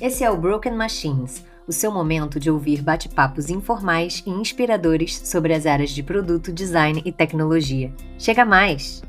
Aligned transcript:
Esse 0.00 0.24
é 0.24 0.30
o 0.30 0.36
Broken 0.36 0.72
Machines, 0.72 1.44
o 1.68 1.72
seu 1.72 1.92
momento 1.92 2.40
de 2.40 2.50
ouvir 2.50 2.80
bate-papos 2.80 3.50
informais 3.50 4.22
e 4.26 4.30
inspiradores 4.30 5.18
sobre 5.28 5.52
as 5.52 5.66
áreas 5.66 5.90
de 5.90 6.02
produto, 6.02 6.50
design 6.50 7.02
e 7.04 7.12
tecnologia. 7.12 7.92
Chega 8.18 8.46
mais! 8.46 9.02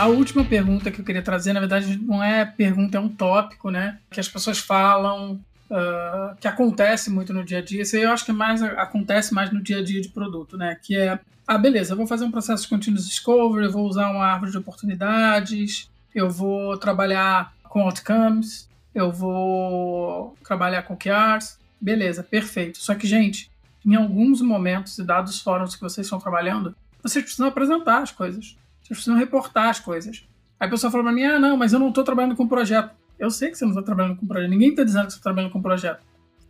A 0.00 0.06
última 0.06 0.42
pergunta 0.42 0.90
que 0.90 0.98
eu 0.98 1.04
queria 1.04 1.20
trazer, 1.20 1.52
na 1.52 1.60
verdade, 1.60 1.98
não 1.98 2.24
é 2.24 2.46
pergunta, 2.46 2.96
é 2.96 3.00
um 3.00 3.08
tópico, 3.08 3.70
né? 3.70 3.98
Que 4.10 4.18
as 4.18 4.26
pessoas 4.26 4.58
falam, 4.58 5.38
uh, 5.70 6.34
que 6.40 6.48
acontece 6.48 7.10
muito 7.10 7.34
no 7.34 7.44
dia 7.44 7.58
a 7.58 7.62
dia. 7.62 7.82
Isso 7.82 7.96
aí 7.96 8.02
eu 8.02 8.10
acho 8.10 8.24
que 8.24 8.32
mais 8.32 8.62
acontece 8.62 9.34
mais 9.34 9.52
no 9.52 9.62
dia 9.62 9.80
a 9.80 9.84
dia 9.84 10.00
de 10.00 10.08
produto, 10.08 10.56
né? 10.56 10.78
Que 10.82 10.96
é, 10.96 11.18
ah, 11.46 11.58
beleza, 11.58 11.92
eu 11.92 11.98
vou 11.98 12.06
fazer 12.06 12.24
um 12.24 12.30
processo 12.30 12.62
de 12.62 12.70
continuous 12.70 13.06
discovery, 13.06 13.66
eu 13.66 13.72
vou 13.72 13.86
usar 13.86 14.10
uma 14.10 14.24
árvore 14.24 14.50
de 14.50 14.56
oportunidades, 14.56 15.90
eu 16.14 16.30
vou 16.30 16.78
trabalhar 16.78 17.52
com 17.64 17.82
outcomes, 17.82 18.70
eu 18.94 19.12
vou 19.12 20.34
trabalhar 20.42 20.82
com 20.84 20.96
QRs, 20.96 21.58
beleza, 21.78 22.22
perfeito. 22.22 22.78
Só 22.78 22.94
que, 22.94 23.06
gente, 23.06 23.50
em 23.84 23.96
alguns 23.96 24.40
momentos 24.40 24.96
e 24.98 25.04
dados 25.04 25.42
fóruns 25.42 25.74
que 25.74 25.82
vocês 25.82 26.06
estão 26.06 26.18
trabalhando, 26.18 26.74
vocês 27.02 27.22
precisam 27.22 27.48
apresentar 27.48 27.98
as 27.98 28.10
coisas. 28.10 28.56
Vocês 28.90 28.98
precisam 28.98 29.16
reportar 29.16 29.68
as 29.68 29.78
coisas. 29.78 30.26
Aí 30.58 30.66
a 30.66 30.70
pessoa 30.70 30.90
fala 30.90 31.04
pra 31.04 31.12
mim, 31.12 31.22
ah, 31.22 31.38
não, 31.38 31.56
mas 31.56 31.72
eu 31.72 31.78
não 31.78 31.90
estou 31.90 32.02
trabalhando 32.02 32.34
com 32.34 32.48
projeto. 32.48 32.90
Eu 33.20 33.30
sei 33.30 33.50
que 33.50 33.56
você 33.56 33.64
não 33.64 33.70
está 33.70 33.82
trabalhando 33.82 34.16
com 34.16 34.26
projeto. 34.26 34.50
Ninguém 34.50 34.70
está 34.70 34.82
dizendo 34.82 35.06
que 35.06 35.12
você 35.12 35.18
está 35.18 35.30
trabalhando 35.30 35.52
com 35.52 35.62
projeto. 35.62 36.02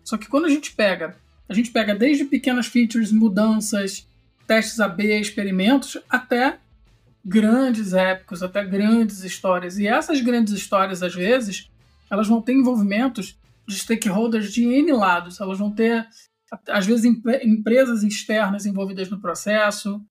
Só 0.03 0.17
que 0.17 0.27
quando 0.27 0.47
a 0.47 0.49
gente 0.49 0.73
pega, 0.73 1.17
a 1.47 1.53
gente 1.53 1.71
pega 1.71 1.95
desde 1.95 2.25
pequenas 2.25 2.67
features, 2.67 3.13
mudanças, 3.13 4.09
testes 4.47 4.81
AB, 4.81 5.21
experimentos, 5.21 5.99
até 6.09 6.59
grandes 7.23 7.93
épicos, 7.93 8.43
até 8.43 8.65
grandes 8.65 9.23
histórias. 9.23 9.77
E 9.77 9.87
essas 9.87 10.23
grandes 10.23 10.55
histórias, 10.55 11.03
às 11.03 11.15
vezes, 11.15 11.71
elas 12.11 12.27
vão 12.27 12.41
ter 12.41 12.55
envolvimentos 12.55 13.39
de 13.69 13.79
stakeholders 13.79 14.51
de 14.51 14.65
N 14.65 14.93
lados. 14.93 15.39
Elas 15.43 15.59
vão 15.59 15.71
ter, 15.71 16.07
às 16.69 16.87
vezes, 16.87 17.05
empresas 17.05 18.03
externas 18.03 18.65
envolvidas 18.65 19.11
no 19.11 19.21
processo, 19.21 20.03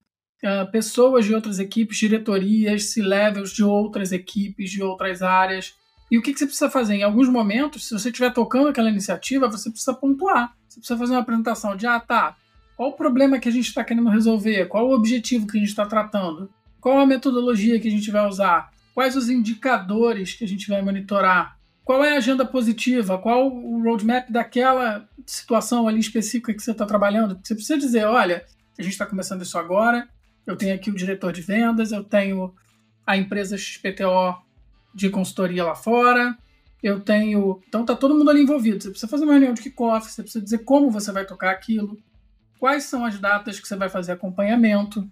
uh, 0.43 0.69
pessoas 0.71 1.25
de 1.25 1.33
outras 1.33 1.59
equipes, 1.59 1.97
diretorias, 1.97 2.85
C-levels 2.85 3.51
de 3.51 3.63
outras 3.63 4.11
equipes, 4.11 4.71
de 4.71 4.81
outras 4.81 5.21
áreas. 5.21 5.75
E 6.11 6.17
o 6.17 6.21
que, 6.21 6.33
que 6.33 6.39
você 6.39 6.45
precisa 6.45 6.69
fazer? 6.69 6.95
Em 6.95 7.03
alguns 7.03 7.29
momentos, 7.29 7.87
se 7.87 7.93
você 7.93 8.09
estiver 8.09 8.33
tocando 8.33 8.69
aquela 8.69 8.89
iniciativa, 8.89 9.49
você 9.49 9.69
precisa 9.69 9.93
pontuar. 9.93 10.55
Você 10.67 10.79
precisa 10.79 10.97
fazer 10.99 11.13
uma 11.13 11.21
apresentação 11.21 11.75
de, 11.75 11.85
ah, 11.85 11.99
tá, 11.99 12.35
qual 12.75 12.89
o 12.89 12.93
problema 12.93 13.39
que 13.39 13.49
a 13.49 13.51
gente 13.51 13.67
está 13.67 13.83
querendo 13.83 14.09
resolver? 14.09 14.67
Qual 14.67 14.87
o 14.87 14.93
objetivo 14.93 15.45
que 15.45 15.57
a 15.57 15.59
gente 15.59 15.69
está 15.69 15.85
tratando? 15.85 16.49
Qual 16.79 16.97
a 16.97 17.05
metodologia 17.05 17.79
que 17.79 17.87
a 17.87 17.91
gente 17.91 18.09
vai 18.09 18.27
usar? 18.27 18.71
Quais 18.93 19.15
os 19.15 19.29
indicadores 19.29 20.33
que 20.33 20.45
a 20.45 20.47
gente 20.47 20.67
vai 20.67 20.81
monitorar? 20.81 21.57
Qual 21.83 22.03
é 22.03 22.13
a 22.13 22.17
agenda 22.17 22.45
positiva? 22.45 23.17
Qual 23.17 23.47
o 23.51 23.83
roadmap 23.83 24.29
daquela 24.29 25.07
situação 25.25 25.87
ali 25.87 25.99
específica 25.99 26.53
que 26.53 26.61
você 26.61 26.71
está 26.71 26.85
trabalhando? 26.85 27.39
Você 27.43 27.53
precisa 27.53 27.77
dizer, 27.77 28.05
olha, 28.05 28.45
a 28.77 28.81
gente 28.81 28.93
está 28.93 29.05
começando 29.05 29.41
isso 29.41 29.57
agora, 29.57 30.07
eu 30.49 30.57
tenho 30.57 30.73
aqui 30.73 30.89
o 30.89 30.95
diretor 30.95 31.31
de 31.31 31.41
vendas, 31.41 31.91
eu 31.91 32.03
tenho 32.03 32.53
a 33.05 33.15
empresa 33.15 33.55
XPTO 33.55 34.35
de 34.93 35.09
consultoria 35.09 35.63
lá 35.63 35.75
fora, 35.75 36.35
eu 36.81 36.99
tenho. 36.99 37.61
Então 37.67 37.85
tá 37.85 37.95
todo 37.95 38.15
mundo 38.15 38.31
ali 38.31 38.41
envolvido. 38.41 38.81
Você 38.81 38.89
precisa 38.89 39.07
fazer 39.07 39.25
uma 39.25 39.33
reunião 39.33 39.53
de 39.53 39.61
kickoff, 39.61 40.09
você 40.09 40.23
precisa 40.23 40.43
dizer 40.43 40.59
como 40.59 40.89
você 40.89 41.11
vai 41.11 41.23
tocar 41.23 41.51
aquilo, 41.51 41.97
quais 42.57 42.85
são 42.85 43.05
as 43.05 43.19
datas 43.19 43.59
que 43.59 43.67
você 43.67 43.75
vai 43.75 43.89
fazer 43.89 44.13
acompanhamento. 44.13 45.07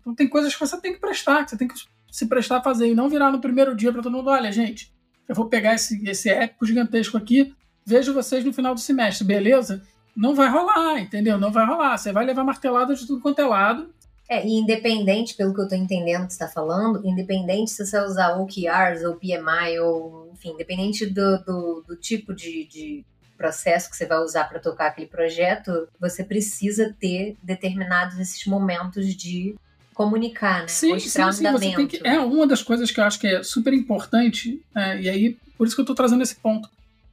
Então 0.00 0.14
tem 0.14 0.28
coisas 0.28 0.54
que 0.54 0.60
você 0.60 0.80
tem 0.80 0.94
que 0.94 1.00
prestar, 1.00 1.44
que 1.44 1.50
você 1.50 1.56
tem 1.56 1.66
que 1.66 1.74
se 2.10 2.26
prestar 2.26 2.58
a 2.58 2.62
fazer 2.62 2.88
e 2.88 2.94
não 2.94 3.08
virar 3.08 3.32
no 3.32 3.40
primeiro 3.40 3.74
dia 3.74 3.92
para 3.92 4.02
todo 4.02 4.12
mundo, 4.12 4.30
olha, 4.30 4.52
gente, 4.52 4.94
eu 5.28 5.34
vou 5.34 5.48
pegar 5.48 5.74
esse, 5.74 6.08
esse 6.08 6.28
épico 6.28 6.64
gigantesco 6.64 7.16
aqui, 7.16 7.52
vejo 7.84 8.14
vocês 8.14 8.44
no 8.44 8.52
final 8.52 8.72
do 8.72 8.80
semestre, 8.80 9.26
beleza? 9.26 9.82
Não 10.16 10.32
vai 10.32 10.48
rolar, 10.48 11.00
entendeu? 11.00 11.38
Não 11.38 11.50
vai 11.50 11.66
rolar. 11.66 11.98
Você 11.98 12.12
vai 12.12 12.24
levar 12.24 12.44
martelada 12.44 12.94
de 12.94 13.06
tudo 13.06 13.20
quanto 13.20 13.40
é 13.40 13.44
lado 13.44 13.92
é, 14.28 14.44
e 14.46 14.54
independente, 14.54 15.34
pelo 15.34 15.54
que 15.54 15.60
eu 15.60 15.64
estou 15.64 15.78
entendendo 15.78 16.26
que 16.26 16.32
você 16.32 16.44
está 16.44 16.48
falando, 16.48 17.06
independente 17.06 17.70
se 17.70 17.86
você 17.86 17.98
usar 18.00 18.36
OKRs 18.36 19.04
ou 19.04 19.14
PMI, 19.14 19.78
ou 19.80 20.30
enfim, 20.32 20.50
independente 20.50 21.06
do, 21.06 21.38
do, 21.44 21.84
do 21.86 21.96
tipo 21.96 22.34
de, 22.34 22.64
de 22.66 23.04
processo 23.36 23.88
que 23.88 23.96
você 23.96 24.04
vai 24.04 24.18
usar 24.18 24.44
para 24.44 24.58
tocar 24.58 24.88
aquele 24.88 25.06
projeto, 25.06 25.88
você 26.00 26.24
precisa 26.24 26.94
ter 26.98 27.36
determinados 27.40 28.18
esses 28.18 28.44
momentos 28.46 29.14
de 29.14 29.54
comunicar, 29.94 30.62
né? 30.62 30.68
Sim, 30.68 30.92
Mostrar 30.94 31.32
sim, 31.32 31.58
sim. 31.58 31.86
Que, 31.86 32.06
é 32.06 32.18
uma 32.18 32.46
das 32.46 32.62
coisas 32.62 32.90
que 32.90 33.00
eu 33.00 33.04
acho 33.04 33.20
que 33.20 33.28
é 33.28 33.42
super 33.42 33.72
importante, 33.72 34.60
é, 34.74 35.00
e 35.00 35.08
aí 35.08 35.38
por 35.56 35.66
isso 35.66 35.76
que 35.76 35.80
eu 35.80 35.84
estou 35.84 35.96
trazendo 35.96 36.22
esse 36.22 36.34
ponto 36.34 36.68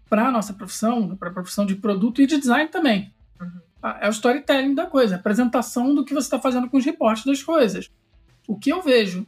para 0.10 0.28
a 0.28 0.32
nossa 0.32 0.54
profissão, 0.54 1.16
para 1.16 1.30
a 1.30 1.34
profissão 1.34 1.66
de 1.66 1.76
produto 1.76 2.22
e 2.22 2.28
de 2.28 2.38
design 2.38 2.70
também. 2.70 3.14
Uhum 3.40 3.73
é 4.00 4.08
o 4.08 4.12
storytelling 4.12 4.74
da 4.74 4.86
coisa, 4.86 5.16
a 5.16 5.20
apresentação 5.20 5.94
do 5.94 6.06
que 6.06 6.14
você 6.14 6.28
está 6.28 6.40
fazendo 6.40 6.70
com 6.70 6.78
os 6.78 6.86
reportes 6.86 7.26
das 7.26 7.44
coisas. 7.44 7.90
O 8.48 8.58
que 8.58 8.72
eu 8.72 8.82
vejo 8.82 9.26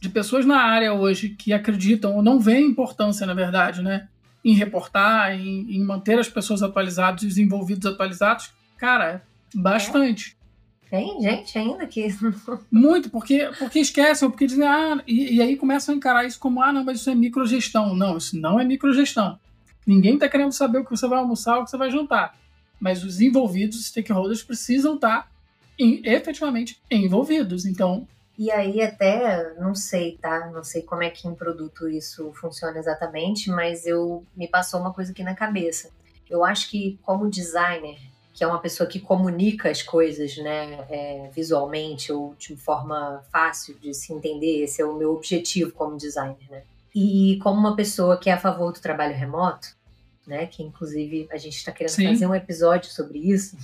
de 0.00 0.10
pessoas 0.10 0.44
na 0.44 0.58
área 0.60 0.92
hoje 0.92 1.30
que 1.30 1.52
acreditam 1.52 2.14
ou 2.14 2.22
não 2.22 2.38
veem 2.38 2.66
importância, 2.66 3.26
na 3.26 3.32
verdade, 3.32 3.82
né, 3.82 4.08
em 4.44 4.54
reportar, 4.54 5.32
em, 5.32 5.74
em 5.74 5.82
manter 5.82 6.18
as 6.18 6.28
pessoas 6.28 6.62
atualizadas 6.62 7.22
e 7.22 7.26
os 7.26 7.38
envolvidos 7.38 7.86
atualizados, 7.86 8.52
cara, 8.76 9.22
bastante. 9.54 10.36
É. 10.40 10.44
Tem 10.90 11.20
gente 11.22 11.58
ainda 11.58 11.86
que. 11.86 12.08
Muito, 12.70 13.08
porque, 13.08 13.50
porque 13.58 13.80
esquecem, 13.80 14.30
porque 14.30 14.46
dizem, 14.46 14.66
ah, 14.66 15.02
e, 15.06 15.36
e, 15.36 15.42
aí 15.42 15.56
começam 15.56 15.94
a 15.94 15.96
encarar 15.96 16.26
isso 16.26 16.38
como, 16.38 16.62
ah, 16.62 16.72
não, 16.72 16.84
mas 16.84 17.00
isso 17.00 17.08
é 17.08 17.14
microgestão. 17.14 17.96
Não, 17.96 18.18
isso 18.18 18.38
não 18.38 18.60
é 18.60 18.64
microgestão. 18.64 19.38
Ninguém 19.86 20.14
está 20.14 20.28
querendo 20.28 20.52
saber 20.52 20.78
o 20.78 20.84
que 20.84 20.90
você 20.90 21.08
vai 21.08 21.18
almoçar, 21.18 21.58
o 21.58 21.64
que 21.64 21.70
você 21.70 21.78
vai 21.78 21.90
jantar 21.90 22.34
mas 22.80 23.04
os 23.04 23.20
envolvidos, 23.20 23.78
os 23.78 23.86
stakeholders, 23.86 24.42
precisam 24.42 24.94
estar 24.94 25.30
em, 25.78 26.02
efetivamente 26.04 26.80
envolvidos. 26.90 27.64
Então. 27.64 28.06
E 28.36 28.50
aí, 28.50 28.82
até, 28.82 29.54
não 29.54 29.74
sei, 29.74 30.18
tá? 30.20 30.50
Não 30.50 30.64
sei 30.64 30.82
como 30.82 31.02
é 31.02 31.10
que 31.10 31.28
em 31.28 31.34
produto 31.34 31.88
isso 31.88 32.32
funciona 32.34 32.78
exatamente, 32.78 33.48
mas 33.50 33.86
eu 33.86 34.24
me 34.36 34.48
passou 34.48 34.80
uma 34.80 34.92
coisa 34.92 35.12
aqui 35.12 35.22
na 35.22 35.34
cabeça. 35.34 35.90
Eu 36.28 36.44
acho 36.44 36.68
que, 36.68 36.98
como 37.02 37.30
designer, 37.30 37.98
que 38.34 38.42
é 38.42 38.46
uma 38.46 38.58
pessoa 38.58 38.88
que 38.88 38.98
comunica 38.98 39.70
as 39.70 39.80
coisas, 39.80 40.36
né, 40.38 40.84
é, 40.90 41.30
visualmente 41.32 42.12
ou 42.12 42.34
de 42.36 42.56
forma 42.56 43.22
fácil 43.30 43.78
de 43.78 43.94
se 43.94 44.12
entender, 44.12 44.64
esse 44.64 44.82
é 44.82 44.84
o 44.84 44.94
meu 44.94 45.12
objetivo 45.12 45.70
como 45.72 45.96
designer, 45.96 46.50
né? 46.50 46.62
E 46.92 47.38
como 47.42 47.58
uma 47.58 47.76
pessoa 47.76 48.16
que 48.16 48.28
é 48.28 48.32
a 48.32 48.38
favor 48.38 48.72
do 48.72 48.80
trabalho 48.80 49.14
remoto, 49.14 49.76
né? 50.26 50.46
Que 50.46 50.62
inclusive 50.62 51.28
a 51.30 51.36
gente 51.36 51.56
está 51.56 51.72
querendo 51.72 51.94
Sim. 51.94 52.08
fazer 52.08 52.26
um 52.26 52.34
episódio 52.34 52.90
sobre 52.90 53.18
isso. 53.18 53.56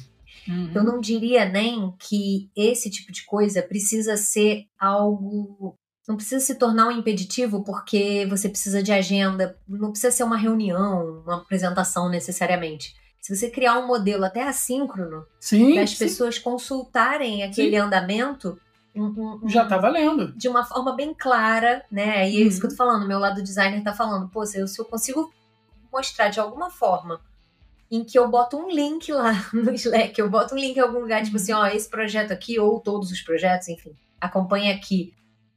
Uhum. 0.48 0.72
Eu 0.74 0.84
não 0.84 1.00
diria 1.00 1.44
nem 1.44 1.94
que 1.98 2.50
esse 2.56 2.90
tipo 2.90 3.12
de 3.12 3.24
coisa 3.24 3.62
precisa 3.62 4.16
ser 4.16 4.64
algo. 4.78 5.76
Não 6.08 6.16
precisa 6.16 6.44
se 6.44 6.54
tornar 6.56 6.88
um 6.88 6.92
impeditivo 6.92 7.62
porque 7.62 8.26
você 8.28 8.48
precisa 8.48 8.82
de 8.82 8.90
agenda, 8.90 9.56
não 9.68 9.90
precisa 9.90 10.10
ser 10.10 10.24
uma 10.24 10.36
reunião, 10.36 11.22
uma 11.24 11.36
apresentação 11.36 12.08
necessariamente. 12.08 12.94
Se 13.20 13.36
você 13.36 13.50
criar 13.50 13.78
um 13.78 13.86
modelo 13.86 14.24
até 14.24 14.42
assíncrono, 14.42 15.24
para 15.74 15.82
as 15.82 15.94
pessoas 15.94 16.38
consultarem 16.38 17.42
aquele 17.42 17.72
sim. 17.72 17.76
andamento, 17.76 18.58
um, 18.96 19.40
um, 19.44 19.48
já 19.48 19.66
tá 19.66 19.78
valendo. 19.78 20.32
De 20.32 20.48
uma 20.48 20.64
forma 20.64 20.96
bem 20.96 21.14
clara, 21.14 21.84
né? 21.90 22.28
E 22.28 22.38
é 22.38 22.40
isso 22.40 22.58
que 22.58 22.66
eu 22.66 22.70
tô 22.70 22.76
falando, 22.76 23.06
meu 23.06 23.18
lado 23.18 23.42
designer 23.42 23.82
tá 23.84 23.92
falando, 23.92 24.28
pô, 24.28 24.44
se 24.44 24.58
eu, 24.58 24.66
se 24.66 24.80
eu 24.80 24.84
consigo 24.84 25.30
mostrar 25.92 26.28
de 26.28 26.40
alguma 26.40 26.70
forma 26.70 27.20
em 27.90 28.04
que 28.04 28.18
eu 28.18 28.28
boto 28.28 28.56
um 28.56 28.70
link 28.70 29.12
lá 29.12 29.32
no 29.52 29.72
Slack, 29.72 30.18
eu 30.18 30.30
boto 30.30 30.54
um 30.54 30.58
link 30.58 30.76
em 30.76 30.80
algum 30.80 31.00
lugar, 31.00 31.22
tipo 31.24 31.36
assim, 31.36 31.52
ó, 31.52 31.66
esse 31.66 31.88
projeto 31.88 32.30
aqui, 32.30 32.58
ou 32.58 32.78
todos 32.78 33.10
os 33.10 33.20
projetos, 33.20 33.68
enfim, 33.68 33.92
acompanha 34.20 34.74
aqui. 34.74 35.12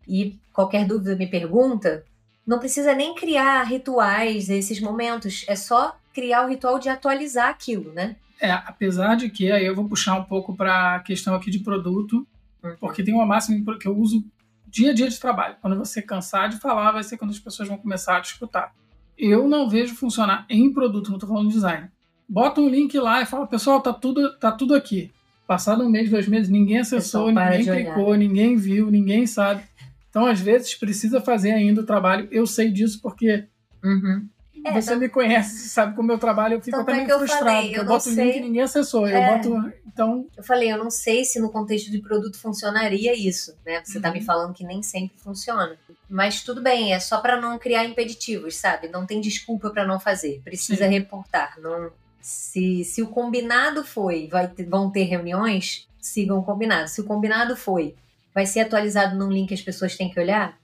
E 0.08 0.40
qualquer 0.52 0.86
dúvida 0.86 1.16
me 1.16 1.28
pergunta, 1.28 2.04
não 2.46 2.60
precisa 2.60 2.94
nem 2.94 3.14
criar 3.14 3.64
rituais 3.64 4.50
esses 4.50 4.82
momentos, 4.82 5.46
é 5.48 5.56
só 5.56 5.96
criar 6.14 6.46
o 6.46 6.50
ritual 6.50 6.80
de 6.80 6.90
atualizar 6.90 7.50
aquilo, 7.50 7.94
né? 7.94 8.16
É, 8.42 8.52
apesar 8.52 9.16
de 9.16 9.30
que 9.30 9.52
aí 9.52 9.66
eu 9.66 9.76
vou 9.76 9.88
puxar 9.88 10.16
um 10.16 10.24
pouco 10.24 10.56
para 10.56 10.96
a 10.96 11.00
questão 11.00 11.36
aqui 11.36 11.50
de 11.50 11.60
produto, 11.60 12.28
uhum. 12.62 12.76
porque 12.80 13.04
tem 13.04 13.14
uma 13.14 13.26
máxima 13.26 13.78
que 13.78 13.88
eu 13.88 13.96
uso 13.96 14.26
dia 14.68 14.92
a 14.92 14.94
dia 14.94 15.08
de 15.08 15.20
trabalho. 15.20 15.56
Quando 15.62 15.78
você 15.78 16.02
cansar 16.02 16.50
de 16.50 16.58
falar, 16.58 16.92
vai 16.92 17.04
ser 17.04 17.16
quando 17.18 17.32
as 17.32 17.40
pessoas 17.40 17.70
vão 17.70 17.78
começar 17.78 18.18
a 18.18 18.22
te 18.22 18.34
escutar 18.34 18.74
eu 19.18 19.48
não 19.48 19.70
vejo 19.70 19.96
funcionar 19.96 20.46
em 20.50 20.72
produto, 20.72 21.10
não 21.10 21.18
estou 21.18 21.30
falando 21.30 21.48
de 21.48 21.54
design. 21.54 21.88
Bota 22.28 22.62
um 22.62 22.70
link 22.70 22.98
lá 22.98 23.22
e 23.22 23.26
fala, 23.26 23.48
pessoal, 23.48 23.82
tá 23.82 23.94
tudo, 23.94 24.38
tá 24.38 24.52
tudo 24.52 24.74
aqui. 24.74 25.12
Passado 25.46 25.84
um 25.84 25.90
mês, 25.90 26.10
dois 26.10 26.28
meses, 26.28 26.50
ninguém 26.50 26.80
acessou, 26.80 27.28
ninguém 27.32 27.66
clicou, 27.66 28.08
olhar. 28.08 28.18
ninguém 28.18 28.56
viu, 28.56 28.90
ninguém 28.90 29.28
sabe. 29.28 29.64
Então, 30.10 30.26
às 30.26 30.40
vezes, 30.40 30.76
precisa 30.76 31.20
fazer 31.20 31.52
ainda 31.52 31.82
o 31.82 31.86
trabalho. 31.86 32.28
Eu 32.32 32.48
sei 32.48 32.72
disso 32.72 33.00
porque 33.02 33.46
uhum. 33.84 34.28
É, 34.66 34.72
você 34.82 34.96
me 34.96 35.10
conhece, 35.10 35.70
sabe 35.70 35.96
como 35.96 36.12
eu 36.12 36.18
trabalho, 36.18 36.56
eu 36.56 36.62
fico 36.62 36.78
até 36.78 36.94
meio 36.94 37.08
frustrado. 37.08 37.46
Falei, 37.46 37.76
eu, 37.76 37.82
eu 37.82 37.86
boto 37.86 38.10
o 38.10 38.14
link 38.14 38.36
e 38.38 38.42
ninguém 38.42 38.62
acessou. 38.62 39.08
É, 39.08 39.18
eu 39.18 39.38
boto. 39.38 39.74
Então. 39.86 40.28
Eu 40.36 40.44
falei, 40.44 40.72
eu 40.72 40.78
não 40.78 40.90
sei 40.90 41.24
se 41.24 41.40
no 41.40 41.52
contexto 41.52 41.92
de 41.92 42.00
produto 42.00 42.40
funcionaria 42.40 43.14
isso, 43.14 43.56
né? 43.66 43.82
Você 43.84 43.98
uhum. 43.98 44.02
tá 44.02 44.12
me 44.12 44.20
uhum. 44.20 44.26
falando 44.26 44.54
que 44.54 44.66
nem 44.66 44.82
sempre 44.82 45.18
funciona. 45.20 45.78
Mas 46.10 46.44
tudo 46.44 46.62
bem, 46.62 46.94
é 46.94 47.00
só 47.00 47.20
para 47.20 47.40
não 47.40 47.60
criar 47.60 47.86
impeditivos, 47.86 48.56
sabe? 48.56 48.88
Não 48.88 49.06
tem 49.06 49.22
desculpa 49.22 49.70
para 49.70 49.86
não 49.86 50.00
fazer. 50.00 50.42
Precisa 50.44 50.86
Sim. 50.86 50.92
reportar. 50.92 51.60
Não, 51.60 51.92
se, 52.24 52.86
se 52.86 53.02
o 53.02 53.08
combinado 53.08 53.84
foi, 53.84 54.28
vai 54.28 54.48
ter, 54.48 54.66
vão 54.66 54.90
ter 54.90 55.04
reuniões, 55.04 55.88
sigam 56.00 56.40
o 56.40 56.44
combinado. 56.44 56.90
Se 56.90 57.02
o 57.02 57.04
combinado 57.04 57.56
foi, 57.56 57.96
vai 58.34 58.46
ser 58.46 58.62
atualizado 58.62 59.16
num 59.16 59.30
link 59.30 59.50
que 59.50 59.54
as 59.54 59.62
pessoas 59.62 59.96
têm 59.96 60.10
que 60.10 60.20
olhar, 60.20 60.58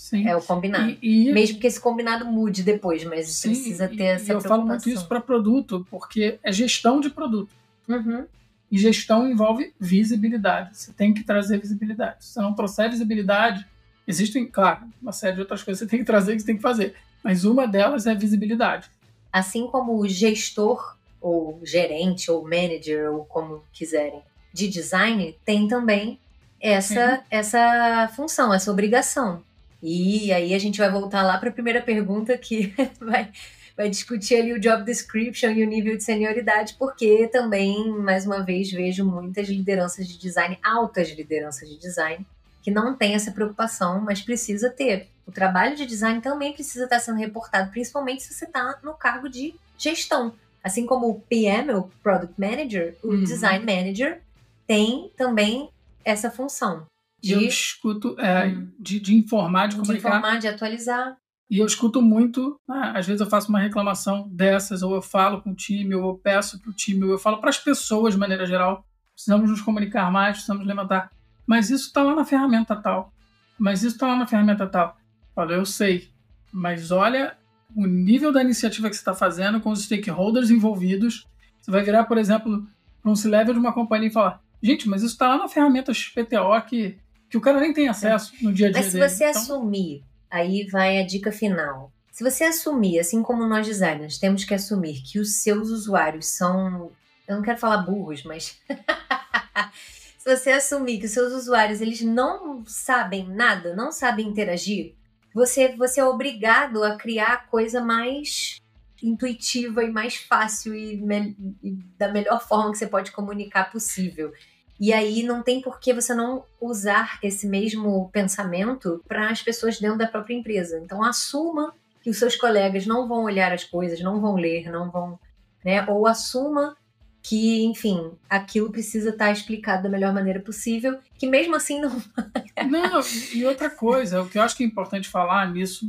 Sim. 0.00 0.26
É 0.26 0.34
o 0.34 0.40
combinado. 0.40 0.96
E, 1.02 1.28
e... 1.28 1.32
Mesmo 1.32 1.60
que 1.60 1.66
esse 1.66 1.78
combinado 1.78 2.24
mude 2.24 2.62
depois, 2.62 3.04
mas 3.04 3.28
Sim, 3.28 3.50
precisa 3.50 3.86
ter 3.86 4.04
essa 4.04 4.32
e 4.32 4.34
eu 4.34 4.40
falo 4.40 4.64
muito 4.64 4.88
isso 4.88 5.06
para 5.06 5.20
produto, 5.20 5.86
porque 5.90 6.38
é 6.42 6.50
gestão 6.50 7.00
de 7.00 7.10
produto. 7.10 7.50
Uhum. 7.86 8.24
E 8.72 8.78
gestão 8.78 9.30
envolve 9.30 9.74
visibilidade. 9.78 10.74
Você 10.74 10.90
tem 10.92 11.12
que 11.12 11.22
trazer 11.22 11.60
visibilidade. 11.60 12.24
Se 12.24 12.32
você 12.32 12.40
não 12.40 12.54
trouxer 12.54 12.90
visibilidade, 12.90 13.66
existem, 14.08 14.46
claro, 14.46 14.86
uma 15.02 15.12
série 15.12 15.34
de 15.34 15.40
outras 15.42 15.62
coisas 15.62 15.78
que 15.78 15.84
você 15.84 15.90
tem 15.90 16.00
que 16.00 16.06
trazer 16.06 16.32
que 16.32 16.40
você 16.40 16.46
tem 16.46 16.56
que 16.56 16.62
fazer. 16.62 16.94
Mas 17.22 17.44
uma 17.44 17.68
delas 17.68 18.06
é 18.06 18.14
visibilidade. 18.14 18.90
Assim 19.30 19.66
como 19.66 19.98
o 19.98 20.08
gestor, 20.08 20.96
ou 21.20 21.60
gerente, 21.62 22.30
ou 22.30 22.42
manager, 22.42 23.12
ou 23.12 23.26
como 23.26 23.62
quiserem, 23.70 24.22
de 24.50 24.66
design, 24.66 25.36
tem 25.44 25.68
também 25.68 26.18
essa, 26.58 27.22
essa 27.30 28.10
função, 28.16 28.52
essa 28.52 28.72
obrigação 28.72 29.42
e 29.82 30.32
aí 30.32 30.54
a 30.54 30.58
gente 30.58 30.78
vai 30.78 30.90
voltar 30.90 31.22
lá 31.22 31.38
para 31.38 31.48
a 31.48 31.52
primeira 31.52 31.80
pergunta 31.80 32.36
que 32.36 32.74
vai, 33.00 33.30
vai 33.76 33.88
discutir 33.88 34.36
ali 34.36 34.52
o 34.52 34.60
job 34.60 34.84
description 34.84 35.50
e 35.50 35.64
o 35.64 35.66
nível 35.66 35.96
de 35.96 36.04
senioridade, 36.04 36.76
porque 36.78 37.28
também, 37.28 37.88
mais 37.90 38.26
uma 38.26 38.42
vez, 38.44 38.70
vejo 38.70 39.04
muitas 39.04 39.48
lideranças 39.48 40.06
de 40.06 40.18
design, 40.18 40.58
altas 40.62 41.10
lideranças 41.10 41.68
de 41.68 41.78
design, 41.78 42.26
que 42.62 42.70
não 42.70 42.94
tem 42.94 43.14
essa 43.14 43.32
preocupação, 43.32 44.00
mas 44.00 44.20
precisa 44.20 44.68
ter. 44.68 45.08
O 45.26 45.32
trabalho 45.32 45.76
de 45.76 45.86
design 45.86 46.20
também 46.20 46.52
precisa 46.52 46.84
estar 46.84 47.00
sendo 47.00 47.18
reportado, 47.18 47.70
principalmente 47.70 48.22
se 48.22 48.34
você 48.34 48.44
está 48.44 48.78
no 48.82 48.94
cargo 48.94 49.28
de 49.28 49.54
gestão. 49.78 50.34
Assim 50.62 50.84
como 50.84 51.08
o 51.08 51.20
PM, 51.20 51.72
o 51.72 51.90
Product 52.02 52.34
Manager, 52.38 52.96
o 53.02 53.08
uhum. 53.08 53.24
Design 53.24 53.64
Manager 53.64 54.20
tem 54.66 55.10
também 55.16 55.70
essa 56.04 56.30
função. 56.30 56.86
De... 57.22 57.32
Eu 57.32 57.40
escuto 57.40 58.18
é, 58.18 58.46
hum. 58.48 58.70
de, 58.78 59.00
de, 59.00 59.14
informar, 59.14 59.68
de, 59.68 59.76
comunicar. 59.76 60.10
De 60.10 60.16
informar, 60.16 60.38
de 60.38 60.48
atualizar. 60.48 61.16
E 61.50 61.58
eu 61.58 61.66
escuto 61.66 62.00
muito, 62.00 62.60
né, 62.68 62.92
às 62.94 63.06
vezes 63.06 63.20
eu 63.20 63.26
faço 63.26 63.48
uma 63.48 63.58
reclamação 63.58 64.28
dessas, 64.28 64.82
ou 64.82 64.94
eu 64.94 65.02
falo 65.02 65.42
com 65.42 65.50
o 65.50 65.54
time, 65.54 65.94
ou 65.96 66.10
eu 66.10 66.14
peço 66.14 66.60
para 66.60 66.70
o 66.70 66.74
time, 66.74 67.04
ou 67.04 67.10
eu 67.10 67.18
falo 67.18 67.38
para 67.38 67.50
as 67.50 67.58
pessoas 67.58 68.14
de 68.14 68.20
maneira 68.20 68.46
geral. 68.46 68.86
Precisamos 69.12 69.50
nos 69.50 69.60
comunicar 69.60 70.10
mais, 70.12 70.36
precisamos 70.36 70.64
levantar. 70.64 71.10
Mas 71.44 71.68
isso 71.68 71.88
está 71.88 72.04
lá 72.04 72.14
na 72.14 72.24
ferramenta 72.24 72.76
tal. 72.76 73.12
Mas 73.58 73.82
isso 73.82 73.96
está 73.96 74.06
lá 74.06 74.16
na 74.16 74.26
ferramenta 74.26 74.66
tal. 74.66 74.96
Olha, 75.34 75.54
eu 75.54 75.66
sei. 75.66 76.08
Mas 76.52 76.92
olha 76.92 77.36
o 77.74 77.86
nível 77.86 78.32
da 78.32 78.42
iniciativa 78.42 78.88
que 78.88 78.94
você 78.94 79.00
está 79.00 79.14
fazendo 79.14 79.60
com 79.60 79.70
os 79.70 79.82
stakeholders 79.82 80.50
envolvidos. 80.50 81.26
Você 81.60 81.70
vai 81.70 81.82
virar, 81.82 82.04
por 82.04 82.18
exemplo, 82.18 82.66
para 83.02 83.10
um 83.10 83.16
C-level 83.16 83.54
de 83.54 83.60
uma 83.60 83.72
companhia 83.72 84.08
e 84.08 84.12
falar: 84.12 84.40
gente, 84.62 84.88
mas 84.88 85.02
isso 85.02 85.14
está 85.14 85.28
lá 85.28 85.38
na 85.38 85.48
ferramenta 85.48 85.92
XPTO 85.92 86.60
que 86.68 86.98
que 87.30 87.36
o 87.36 87.40
cara 87.40 87.60
nem 87.60 87.72
tem 87.72 87.88
acesso 87.88 88.34
no 88.42 88.52
dia 88.52 88.66
a 88.66 88.70
dia 88.72 88.80
Mas 88.80 88.86
se 88.90 88.98
dele. 88.98 89.08
você 89.08 89.24
então... 89.28 89.40
assumir, 89.40 90.02
aí 90.28 90.66
vai 90.66 90.98
a 90.98 91.06
dica 91.06 91.30
final. 91.30 91.92
Se 92.10 92.24
você 92.24 92.44
assumir, 92.44 92.98
assim 92.98 93.22
como 93.22 93.46
nós 93.46 93.66
designers 93.66 94.18
temos 94.18 94.44
que 94.44 94.52
assumir 94.52 95.00
que 95.00 95.20
os 95.20 95.36
seus 95.36 95.70
usuários 95.70 96.26
são, 96.26 96.90
eu 97.26 97.36
não 97.36 97.42
quero 97.42 97.56
falar 97.56 97.78
burros, 97.78 98.24
mas 98.24 98.60
se 100.18 100.36
você 100.36 100.50
assumir 100.50 100.98
que 100.98 101.06
os 101.06 101.12
seus 101.12 101.32
usuários 101.32 101.80
eles 101.80 102.02
não 102.02 102.64
sabem 102.66 103.26
nada, 103.28 103.76
não 103.76 103.92
sabem 103.92 104.26
interagir, 104.26 104.94
você 105.32 105.74
você 105.76 106.00
é 106.00 106.04
obrigado 106.04 106.82
a 106.82 106.96
criar 106.96 107.32
a 107.32 107.36
coisa 107.38 107.80
mais 107.80 108.60
intuitiva 109.02 109.84
e 109.84 109.90
mais 109.90 110.16
fácil 110.16 110.74
e, 110.74 110.96
me, 110.96 111.36
e 111.62 111.70
da 111.96 112.08
melhor 112.08 112.46
forma 112.46 112.72
que 112.72 112.78
você 112.78 112.86
pode 112.86 113.12
comunicar 113.12 113.70
possível. 113.70 114.32
E 114.80 114.94
aí 114.94 115.22
não 115.22 115.42
tem 115.42 115.60
por 115.60 115.78
que 115.78 115.92
você 115.92 116.14
não 116.14 116.44
usar 116.58 117.18
esse 117.22 117.46
mesmo 117.46 118.08
pensamento 118.10 119.04
para 119.06 119.28
as 119.28 119.42
pessoas 119.42 119.78
dentro 119.78 119.98
da 119.98 120.06
própria 120.06 120.34
empresa. 120.34 120.80
Então 120.82 121.04
assuma 121.04 121.74
que 122.02 122.08
os 122.08 122.16
seus 122.16 122.34
colegas 122.34 122.86
não 122.86 123.06
vão 123.06 123.24
olhar 123.24 123.52
as 123.52 123.62
coisas, 123.62 124.00
não 124.00 124.22
vão 124.22 124.36
ler, 124.36 124.70
não 124.70 124.90
vão, 124.90 125.20
né? 125.62 125.84
Ou 125.86 126.06
assuma 126.06 126.74
que, 127.22 127.62
enfim, 127.64 128.12
aquilo 128.28 128.72
precisa 128.72 129.10
estar 129.10 129.30
explicado 129.30 129.82
da 129.82 129.90
melhor 129.90 130.14
maneira 130.14 130.40
possível, 130.40 130.98
que 131.18 131.26
mesmo 131.26 131.54
assim 131.54 131.78
não. 131.78 132.02
não, 132.66 133.02
e 133.34 133.44
outra 133.44 133.68
coisa, 133.68 134.22
o 134.22 134.30
que 134.30 134.38
eu 134.38 134.42
acho 134.42 134.56
que 134.56 134.64
é 134.64 134.66
importante 134.66 135.10
falar 135.10 135.52
nisso, 135.52 135.86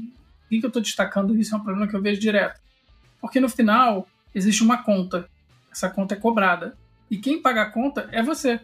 e 0.49 0.59
que 0.59 0.65
eu 0.65 0.67
estou 0.67 0.81
destacando 0.81 1.33
isso 1.37 1.55
é 1.55 1.57
um 1.57 1.63
problema 1.63 1.87
que 1.87 1.95
eu 1.95 2.01
vejo 2.01 2.19
direto. 2.19 2.59
Porque 3.21 3.39
no 3.39 3.47
final 3.47 4.05
existe 4.35 4.61
uma 4.61 4.83
conta. 4.83 5.29
Essa 5.71 5.89
conta 5.89 6.13
é 6.13 6.17
cobrada. 6.17 6.77
E 7.09 7.17
quem 7.17 7.41
paga 7.41 7.61
a 7.61 7.71
conta 7.71 8.09
é 8.11 8.21
você 8.21 8.59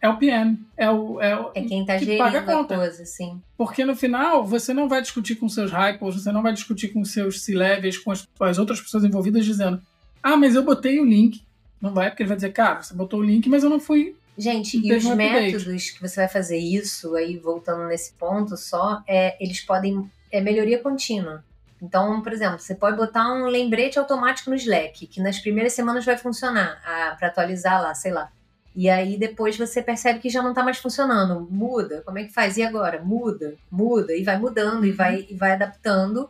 é 0.00 0.08
o 0.08 0.16
PM, 0.16 0.58
é 0.76 0.90
o 0.90 1.20
é, 1.20 1.36
o, 1.36 1.50
é 1.54 1.62
quem 1.62 1.82
está 1.82 1.98
gerindo 1.98 2.18
paga 2.18 2.40
a, 2.40 2.42
conta. 2.42 2.76
coisa, 2.76 3.04
sim. 3.04 3.40
Porque 3.56 3.84
no 3.84 3.94
final 3.94 4.44
você 4.44 4.72
não 4.72 4.88
vai 4.88 5.02
discutir 5.02 5.36
com 5.36 5.48
seus 5.48 5.70
hypers, 5.70 6.14
você 6.22 6.32
não 6.32 6.42
vai 6.42 6.52
discutir 6.52 6.88
com 6.88 7.04
seus 7.04 7.42
C-levels, 7.42 7.98
com 7.98 8.10
as, 8.10 8.26
as, 8.40 8.58
outras 8.58 8.80
pessoas 8.80 9.04
envolvidas 9.04 9.44
dizendo: 9.44 9.80
"Ah, 10.22 10.36
mas 10.36 10.54
eu 10.54 10.62
botei 10.62 11.00
o 11.00 11.04
link". 11.04 11.42
Não 11.80 11.92
vai, 11.92 12.10
porque 12.10 12.22
ele 12.22 12.28
vai 12.28 12.36
dizer: 12.36 12.52
"Cara, 12.52 12.82
você 12.82 12.94
botou 12.94 13.20
o 13.20 13.24
link, 13.24 13.48
mas 13.48 13.62
eu 13.62 13.70
não 13.70 13.80
fui 13.80 14.16
Gente, 14.40 14.80
e 14.82 14.94
os 14.94 15.04
métodos 15.04 15.90
que 15.90 16.00
você 16.00 16.20
vai 16.20 16.28
fazer 16.28 16.56
isso, 16.56 17.14
aí 17.14 17.36
voltando 17.36 17.86
nesse 17.86 18.14
ponto 18.14 18.56
só, 18.56 19.02
é, 19.06 19.36
eles 19.42 19.60
podem. 19.60 20.10
É 20.32 20.40
melhoria 20.40 20.78
contínua. 20.78 21.44
Então, 21.82 22.22
por 22.22 22.32
exemplo, 22.32 22.58
você 22.58 22.74
pode 22.74 22.96
botar 22.96 23.30
um 23.32 23.46
lembrete 23.46 23.98
automático 23.98 24.48
no 24.48 24.56
Slack, 24.56 25.06
que 25.06 25.20
nas 25.20 25.38
primeiras 25.38 25.74
semanas 25.74 26.06
vai 26.06 26.16
funcionar, 26.16 26.80
ah, 26.84 27.16
para 27.18 27.28
atualizar 27.28 27.82
lá, 27.82 27.94
sei 27.94 28.12
lá. 28.12 28.30
E 28.74 28.88
aí 28.88 29.18
depois 29.18 29.56
você 29.56 29.82
percebe 29.82 30.20
que 30.20 30.30
já 30.30 30.42
não 30.42 30.50
está 30.50 30.62
mais 30.62 30.78
funcionando. 30.78 31.46
Muda, 31.50 32.02
como 32.04 32.18
é 32.18 32.24
que 32.24 32.32
faz? 32.32 32.56
E 32.56 32.62
agora? 32.62 33.02
Muda, 33.02 33.54
muda, 33.70 34.14
e 34.14 34.22
vai 34.22 34.38
mudando, 34.38 34.86
e 34.86 34.92
vai, 34.92 35.26
e 35.28 35.34
vai 35.34 35.52
adaptando 35.52 36.28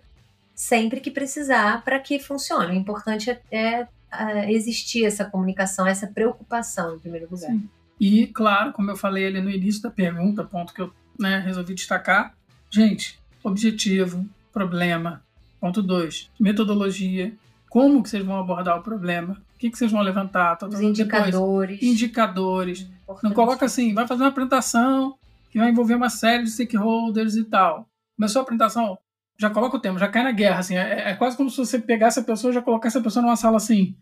sempre 0.55 1.01
que 1.01 1.11
precisar 1.11 1.83
para 1.85 1.99
que 1.99 2.19
funcione. 2.19 2.73
O 2.73 2.75
importante 2.75 3.31
é, 3.31 3.41
é, 3.51 3.89
é, 4.13 4.53
existir 4.53 5.05
essa 5.05 5.25
comunicação, 5.25 5.87
essa 5.87 6.07
preocupação, 6.07 6.97
em 6.97 6.99
primeiro 6.99 7.29
lugar. 7.31 7.51
Sim. 7.51 7.69
E, 7.99 8.27
claro, 8.27 8.73
como 8.73 8.91
eu 8.91 8.97
falei 8.97 9.27
ali 9.27 9.41
no 9.41 9.51
início 9.51 9.83
da 9.83 9.91
pergunta, 9.91 10.43
ponto 10.43 10.73
que 10.73 10.81
eu 10.81 10.91
né, 11.19 11.39
resolvi 11.39 11.75
destacar, 11.75 12.35
gente, 12.71 13.19
objetivo, 13.43 14.27
problema. 14.53 15.23
Ponto 15.61 15.83
2, 15.83 16.31
metodologia, 16.41 17.35
como 17.69 18.03
que 18.03 18.09
vocês 18.09 18.25
vão 18.25 18.39
abordar 18.39 18.79
o 18.79 18.83
problema, 18.83 19.41
que, 19.61 19.71
que 19.71 19.77
vocês 19.77 19.93
vão 19.93 20.01
levantar. 20.01 20.57
Tá, 20.57 20.67
Os 20.67 20.81
indicadores. 20.81 21.79
Depois, 21.79 21.83
indicadores. 21.83 22.81
Importante. 22.81 23.25
Não 23.25 23.33
coloca 23.33 23.67
assim, 23.67 23.93
vai 23.93 24.07
fazer 24.07 24.23
uma 24.23 24.31
apresentação 24.31 25.17
que 25.51 25.59
vai 25.59 25.69
envolver 25.69 25.95
uma 25.95 26.09
série 26.09 26.45
de 26.45 26.51
stakeholders 26.51 27.37
e 27.37 27.45
tal. 27.45 27.87
Começou 28.17 28.41
a 28.41 28.43
apresentação, 28.43 28.99
já 29.39 29.51
coloca 29.51 29.77
o 29.77 29.81
tema, 29.81 29.99
já 29.99 30.09
cai 30.09 30.23
na 30.23 30.33
guerra, 30.33 30.61
assim. 30.61 30.77
É, 30.77 31.11
é 31.11 31.15
quase 31.15 31.37
como 31.37 31.51
se 31.51 31.59
você 31.59 31.79
pegasse 31.79 32.19
a 32.19 32.25
pessoa 32.25 32.51
e 32.51 32.55
já 32.55 32.63
colocasse 32.63 32.97
a 32.97 33.03
pessoa 33.03 33.23
numa 33.23 33.37
sala 33.37 33.59
assim. 33.59 33.95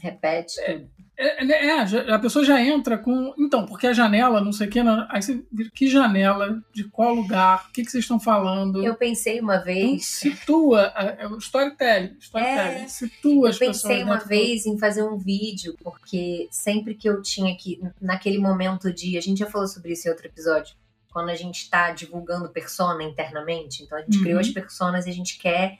Repete. 0.00 0.60
É, 0.60 0.84
é, 1.18 1.44
é, 1.44 1.66
é, 1.66 2.12
a 2.12 2.18
pessoa 2.18 2.44
já 2.44 2.60
entra 2.60 2.98
com. 2.98 3.34
Então, 3.38 3.64
porque 3.64 3.86
a 3.86 3.92
janela, 3.94 4.40
não 4.40 4.52
sei 4.52 4.66
o 4.66 4.70
que, 4.70 4.78
aí 4.78 5.22
você 5.22 5.42
vira, 5.50 5.70
que 5.74 5.88
janela, 5.88 6.62
de 6.72 6.84
qual 6.84 7.14
lugar, 7.14 7.66
o 7.68 7.72
que, 7.72 7.82
que 7.82 7.90
vocês 7.90 8.04
estão 8.04 8.20
falando. 8.20 8.84
Eu 8.84 8.94
pensei 8.94 9.40
uma 9.40 9.56
vez. 9.56 10.22
Então, 10.22 10.36
situa, 10.36 10.82
é 11.18 11.26
o 11.26 11.38
storytelling, 11.38 12.16
storytelling 12.20 12.84
é, 12.84 12.88
situa 12.88 13.48
as 13.48 13.58
pessoas. 13.58 13.84
Eu 13.84 13.88
pensei 13.88 14.04
uma 14.04 14.18
vez 14.18 14.64
do... 14.64 14.70
em 14.70 14.78
fazer 14.78 15.02
um 15.02 15.16
vídeo, 15.16 15.74
porque 15.82 16.48
sempre 16.50 16.94
que 16.94 17.08
eu 17.08 17.22
tinha 17.22 17.56
que, 17.56 17.80
naquele 18.00 18.38
momento 18.38 18.92
de. 18.92 19.16
A 19.16 19.22
gente 19.22 19.38
já 19.38 19.46
falou 19.46 19.66
sobre 19.66 19.92
isso 19.92 20.06
em 20.06 20.10
outro 20.10 20.26
episódio. 20.26 20.76
Quando 21.10 21.30
a 21.30 21.34
gente 21.34 21.62
está 21.62 21.92
divulgando 21.92 22.50
persona 22.50 23.02
internamente, 23.02 23.82
então 23.82 23.96
a 23.96 24.02
gente 24.02 24.18
uhum. 24.18 24.22
criou 24.22 24.38
as 24.38 24.50
personas 24.50 25.06
e 25.06 25.10
a 25.10 25.14
gente 25.14 25.38
quer 25.38 25.78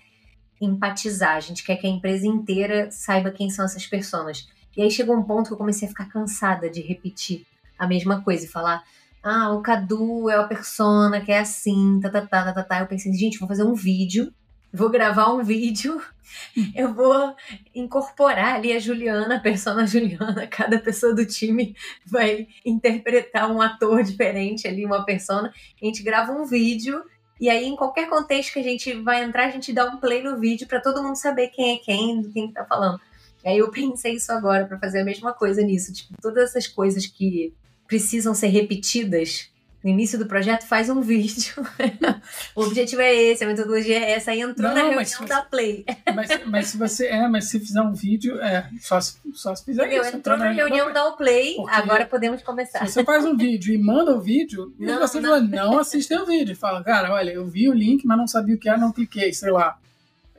empatizar, 0.60 1.36
a 1.36 1.40
gente 1.40 1.64
quer 1.64 1.76
que 1.76 1.86
a 1.86 1.90
empresa 1.90 2.26
inteira 2.26 2.90
saiba 2.90 3.30
quem 3.30 3.50
são 3.50 3.64
essas 3.64 3.86
pessoas. 3.86 4.48
E 4.76 4.82
aí 4.82 4.90
chegou 4.90 5.16
um 5.16 5.22
ponto 5.22 5.48
que 5.48 5.52
eu 5.52 5.58
comecei 5.58 5.86
a 5.86 5.90
ficar 5.90 6.06
cansada 6.06 6.68
de 6.68 6.80
repetir 6.80 7.46
a 7.78 7.86
mesma 7.86 8.22
coisa 8.22 8.44
e 8.44 8.48
falar: 8.48 8.84
ah, 9.22 9.52
o 9.52 9.62
Cadu 9.62 10.30
é 10.30 10.36
a 10.36 10.44
persona 10.44 11.20
que 11.20 11.32
é 11.32 11.38
assim, 11.38 11.98
tá, 12.00 12.10
tá, 12.10 12.20
tá, 12.20 12.44
tá, 12.44 12.52
tá, 12.52 12.62
tá. 12.62 12.80
Eu 12.80 12.86
pensei, 12.86 13.12
gente, 13.12 13.38
vou 13.38 13.48
fazer 13.48 13.64
um 13.64 13.74
vídeo, 13.74 14.32
vou 14.72 14.90
gravar 14.90 15.32
um 15.32 15.42
vídeo, 15.42 16.00
eu 16.76 16.92
vou 16.92 17.34
incorporar 17.74 18.54
ali 18.54 18.72
a 18.72 18.78
Juliana, 18.78 19.36
a 19.36 19.40
persona 19.40 19.86
Juliana, 19.86 20.46
cada 20.48 20.78
pessoa 20.78 21.14
do 21.14 21.24
time 21.24 21.74
vai 22.04 22.46
interpretar 22.64 23.50
um 23.50 23.60
ator 23.60 24.02
diferente 24.02 24.68
ali, 24.68 24.84
uma 24.84 25.04
persona. 25.04 25.52
A 25.82 25.84
gente 25.84 26.02
grava 26.02 26.32
um 26.32 26.44
vídeo 26.44 27.02
E 27.38 27.50
aí, 27.50 27.66
em 27.66 27.76
qualquer 27.76 28.08
contexto 28.08 28.54
que 28.54 28.60
a 28.60 28.62
gente 28.62 28.92
vai 28.94 29.22
entrar, 29.22 29.46
a 29.46 29.50
gente 29.50 29.72
dá 29.72 29.84
um 29.84 29.98
play 29.98 30.22
no 30.22 30.38
vídeo 30.38 30.66
para 30.66 30.80
todo 30.80 31.02
mundo 31.02 31.16
saber 31.16 31.48
quem 31.48 31.74
é 31.74 31.78
quem, 31.78 32.22
do 32.22 32.30
quem 32.30 32.50
tá 32.50 32.64
falando. 32.64 33.00
Aí 33.44 33.58
eu 33.58 33.70
pensei 33.70 34.14
isso 34.14 34.32
agora 34.32 34.66
para 34.66 34.78
fazer 34.78 35.00
a 35.00 35.04
mesma 35.04 35.32
coisa 35.32 35.62
nisso. 35.62 35.92
Tipo, 35.92 36.14
todas 36.20 36.50
essas 36.50 36.66
coisas 36.66 37.06
que 37.06 37.52
precisam 37.86 38.34
ser 38.34 38.48
repetidas 38.48 39.50
no 39.86 39.92
início 39.92 40.18
do 40.18 40.26
projeto, 40.26 40.66
faz 40.66 40.90
um 40.90 41.00
vídeo. 41.00 41.54
o 42.56 42.62
objetivo 42.62 43.00
é 43.00 43.14
esse, 43.14 43.44
a 43.44 43.46
metodologia 43.46 43.96
é 43.96 44.10
essa. 44.12 44.32
Aí 44.32 44.40
entrou 44.40 44.68
Não, 44.68 44.74
na 44.74 44.90
reunião 44.90 45.24
da 45.24 45.42
Play. 45.42 45.84
Mas, 46.12 46.28
mas, 46.44 46.66
se 46.66 46.76
você. 46.76 47.06
É, 47.06 47.28
mas 47.28 47.44
se 47.44 47.60
fizer 47.60 47.80
um 47.80 47.92
vídeo, 47.92 48.40
é. 48.40 48.68
Só 48.80 49.00
se, 49.00 49.16
só 49.32 49.54
se 49.54 49.64
fizer 49.64 49.86
Entendeu? 49.86 50.02
isso. 50.02 50.16
Entrou 50.16 50.36
na 50.36 50.50
reunião 50.50 50.92
da 50.92 51.12
Play, 51.12 51.56
agora 51.68 52.04
podemos 52.04 52.42
começar. 52.42 52.84
Se 52.86 52.94
você 52.94 53.04
faz 53.04 53.24
um 53.24 53.36
vídeo 53.36 53.72
e 53.72 53.78
manda 53.78 54.12
o 54.12 54.20
vídeo, 54.20 54.74
não, 54.76 54.98
você 54.98 55.20
não. 55.20 55.40
não 55.40 55.78
assistem 55.78 56.18
o 56.18 56.26
vídeo. 56.26 56.56
Fala, 56.56 56.82
cara, 56.82 57.12
olha, 57.12 57.30
eu 57.30 57.46
vi 57.46 57.68
o 57.68 57.72
link, 57.72 58.04
mas 58.04 58.18
não 58.18 58.26
sabia 58.26 58.56
o 58.56 58.58
que 58.58 58.68
era, 58.68 58.76
não 58.76 58.92
cliquei, 58.92 59.32
sei 59.32 59.52
lá. 59.52 59.78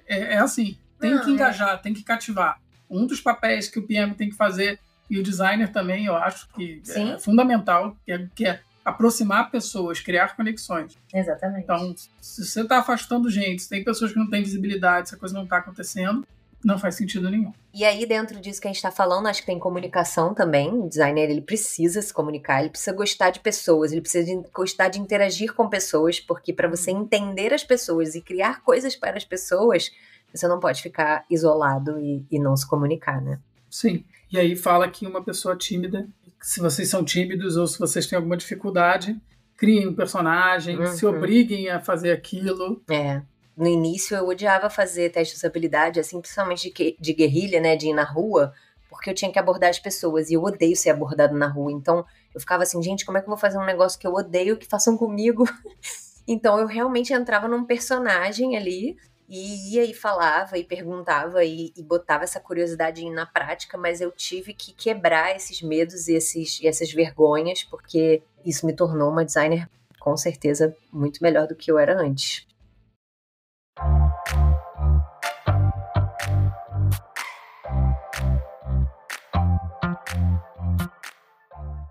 É, 0.05 0.33
é 0.33 0.37
assim. 0.39 0.77
Tem 0.99 1.13
não, 1.13 1.23
que 1.23 1.29
é. 1.29 1.33
engajar, 1.33 1.75
é. 1.75 1.77
tem 1.77 1.93
que 1.93 2.03
cativar. 2.03 2.59
Um 2.89 3.05
dos 3.05 3.21
papéis 3.21 3.69
que 3.69 3.79
o 3.79 3.83
PM 3.83 4.13
tem 4.13 4.29
que 4.29 4.35
fazer 4.35 4.77
e 5.09 5.17
o 5.17 5.23
designer 5.23 5.71
também, 5.71 6.05
eu 6.05 6.15
acho 6.15 6.49
que 6.49 6.81
é 6.85 6.91
Sim. 6.91 7.13
é 7.13 7.19
fundamental, 7.19 7.95
que 8.05 8.11
é, 8.11 8.27
que 8.35 8.45
é 8.45 8.59
aproximar 8.87 9.51
pessoas, 9.51 9.99
criar 9.99 10.33
conexões. 10.33 10.97
Exatamente. 11.13 11.63
Então, 11.63 11.93
se 12.21 12.45
você 12.45 12.61
está 12.61 12.79
afastando 12.79 13.29
gente, 13.29 13.61
se 13.61 13.69
tem 13.69 13.83
pessoas 13.83 14.13
que 14.13 14.17
não 14.17 14.29
têm 14.29 14.41
visibilidade, 14.41 15.09
se 15.09 15.15
a 15.15 15.17
coisa 15.17 15.35
não 15.35 15.43
está 15.43 15.57
acontecendo, 15.57 16.25
não 16.63 16.79
faz 16.79 16.95
sentido 16.95 17.29
nenhum. 17.29 17.51
E 17.73 17.83
aí, 17.83 18.05
dentro 18.05 18.39
disso 18.39 18.61
que 18.61 18.67
a 18.67 18.69
gente 18.69 18.77
está 18.77 18.89
falando, 18.89 19.27
acho 19.27 19.41
que 19.41 19.45
tem 19.45 19.59
comunicação 19.59 20.33
também. 20.33 20.69
O 20.69 20.87
designer 20.87 21.29
ele 21.29 21.41
precisa 21.41 22.01
se 22.01 22.13
comunicar, 22.13 22.61
ele 22.61 22.69
precisa 22.69 22.95
gostar 22.95 23.29
de 23.29 23.41
pessoas, 23.41 23.91
ele 23.91 23.99
precisa 23.99 24.25
de, 24.25 24.41
gostar 24.53 24.87
de 24.87 25.01
interagir 25.01 25.53
com 25.53 25.67
pessoas, 25.67 26.21
porque 26.21 26.53
para 26.53 26.69
você 26.69 26.89
entender 26.89 27.53
as 27.53 27.65
pessoas 27.65 28.15
e 28.15 28.21
criar 28.21 28.61
coisas 28.61 28.95
para 28.95 29.17
as 29.17 29.25
pessoas, 29.25 29.91
você 30.33 30.47
não 30.47 30.61
pode 30.61 30.81
ficar 30.81 31.25
isolado 31.29 31.99
e, 31.99 32.25
e 32.31 32.39
não 32.39 32.55
se 32.55 32.65
comunicar, 32.65 33.21
né? 33.21 33.37
Sim. 33.69 34.05
E 34.31 34.39
aí 34.39 34.55
fala 34.55 34.89
que 34.89 35.05
uma 35.05 35.21
pessoa 35.21 35.57
tímida 35.57 36.07
se 36.41 36.59
vocês 36.59 36.89
são 36.89 37.03
tímidos 37.03 37.57
ou 37.57 37.67
se 37.67 37.79
vocês 37.79 38.07
têm 38.07 38.17
alguma 38.17 38.37
dificuldade, 38.37 39.19
criem 39.55 39.87
um 39.87 39.95
personagem, 39.95 40.77
uhum. 40.79 40.85
se 40.87 41.05
obriguem 41.05 41.69
a 41.69 41.79
fazer 41.79 42.11
aquilo. 42.11 42.81
É. 42.89 43.21
No 43.55 43.67
início 43.67 44.15
eu 44.15 44.27
odiava 44.27 44.69
fazer 44.69 45.11
teste 45.11 45.33
de 45.33 45.39
usabilidade, 45.39 45.99
assim, 45.99 46.21
principalmente 46.21 46.71
de, 46.71 46.97
de 46.99 47.13
guerrilha, 47.13 47.59
né, 47.59 47.75
de 47.75 47.87
ir 47.87 47.93
na 47.93 48.03
rua, 48.03 48.53
porque 48.87 49.09
eu 49.09 49.15
tinha 49.15 49.31
que 49.31 49.39
abordar 49.39 49.69
as 49.69 49.79
pessoas 49.79 50.29
e 50.29 50.35
eu 50.35 50.43
odeio 50.43 50.75
ser 50.75 50.91
abordado 50.91 51.35
na 51.35 51.47
rua. 51.47 51.71
Então 51.71 52.05
eu 52.33 52.39
ficava 52.39 52.63
assim, 52.63 52.81
gente, 52.83 53.03
como 53.03 53.17
é 53.17 53.21
que 53.21 53.25
eu 53.25 53.31
vou 53.31 53.37
fazer 53.37 53.57
um 53.57 53.65
negócio 53.65 53.99
que 53.99 54.05
eu 54.05 54.13
odeio 54.13 54.57
que 54.57 54.67
façam 54.67 54.95
comigo? 54.95 55.43
então 56.27 56.59
eu 56.59 56.67
realmente 56.67 57.11
entrava 57.11 57.47
num 57.47 57.65
personagem 57.65 58.55
ali 58.55 58.95
e 59.27 59.75
ia 59.75 59.83
e 59.83 59.93
falava 59.93 60.57
e 60.57 60.63
perguntava 60.63 61.43
e, 61.43 61.73
e, 61.75 61.83
botava 61.83 62.23
essa 62.23 62.39
curiosidade 62.39 63.07
na 63.09 63.25
prática, 63.25 63.77
mas 63.77 63.99
eu 63.99 64.09
tive 64.11 64.53
que 64.53 64.71
quebrar 64.73 65.35
esses 65.35 65.61
medos 65.61 66.07
e, 66.07 66.13
esses, 66.13 66.61
e 66.61 66.67
essas 66.67 66.91
vergonhas, 66.93 67.63
porque 67.63 68.23
isso 68.45 68.65
me 68.65 68.73
tornou 68.73 69.11
uma 69.11 69.25
designer 69.25 69.69
com 69.99 70.15
certeza 70.15 70.73
muito 70.93 71.21
melhor 71.21 71.47
do 71.47 71.55
que 71.55 71.69
eu 71.69 71.77
era 71.77 71.99
antes. 71.99 72.47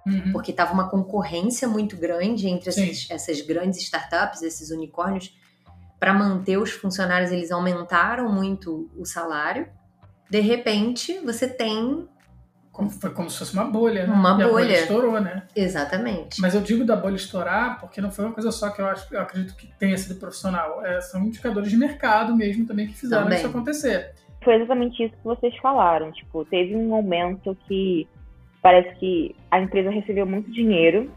Uhum. 0.07 0.33
Porque 0.33 0.53
estava 0.53 0.73
uma 0.73 0.89
concorrência 0.89 1.69
muito 1.69 1.97
grande 1.97 2.49
entre 2.49 2.71
esses, 2.71 3.11
essas 3.11 3.41
grandes 3.43 3.83
startups, 3.83 4.41
esses 4.41 4.71
unicórnios, 4.71 5.37
para 5.99 6.13
manter 6.13 6.59
os 6.59 6.71
funcionários, 6.71 7.31
eles 7.33 7.51
aumentaram 7.51 8.31
muito 8.31 8.91
o 8.97 9.05
salário. 9.05 9.69
De 10.29 10.41
repente, 10.41 11.19
você 11.25 11.49
tem 11.49 12.09
como, 12.77 12.91
foi 12.91 13.09
como 13.09 13.31
se 13.31 13.39
fosse 13.39 13.55
uma 13.55 13.65
bolha, 13.65 14.07
né? 14.07 14.13
Uma 14.13 14.33
e 14.33 14.35
bolha. 14.35 14.47
A 14.47 14.51
bolha 14.51 14.73
estourou, 14.75 15.19
né? 15.19 15.45
Exatamente. 15.57 16.39
Mas 16.43 16.55
eu 16.55 16.61
digo 16.61 16.85
da 16.85 16.95
bolha 16.95 17.17
estourar 17.17 17.81
porque 17.81 18.03
não 18.03 18.11
foi 18.11 18.27
uma 18.27 18.35
coisa 18.35 18.53
só 18.53 18.69
que 18.69 18.83
eu, 18.83 18.87
acho, 18.87 19.15
eu 19.15 19.21
acredito 19.21 19.57
que 19.57 19.67
tenha 19.79 19.97
sido 19.97 20.21
profissional. 20.21 20.85
É, 20.85 21.01
são 21.01 21.23
indicadores 21.25 21.71
de 21.71 21.77
mercado 21.79 22.37
mesmo 22.37 22.67
também 22.67 22.87
que 22.87 22.93
fizeram 22.93 23.23
também. 23.23 23.39
isso 23.39 23.47
acontecer. 23.47 24.13
Foi 24.45 24.57
exatamente 24.57 25.03
isso 25.03 25.15
que 25.15 25.25
vocês 25.25 25.57
falaram. 25.57 26.13
Tipo, 26.13 26.45
teve 26.45 26.77
um 26.77 26.87
momento 26.87 27.57
que 27.67 28.07
parece 28.61 28.95
que 28.97 29.35
a 29.51 29.59
empresa 29.59 29.89
recebeu 29.89 30.27
muito 30.27 30.53
dinheiro 30.53 31.11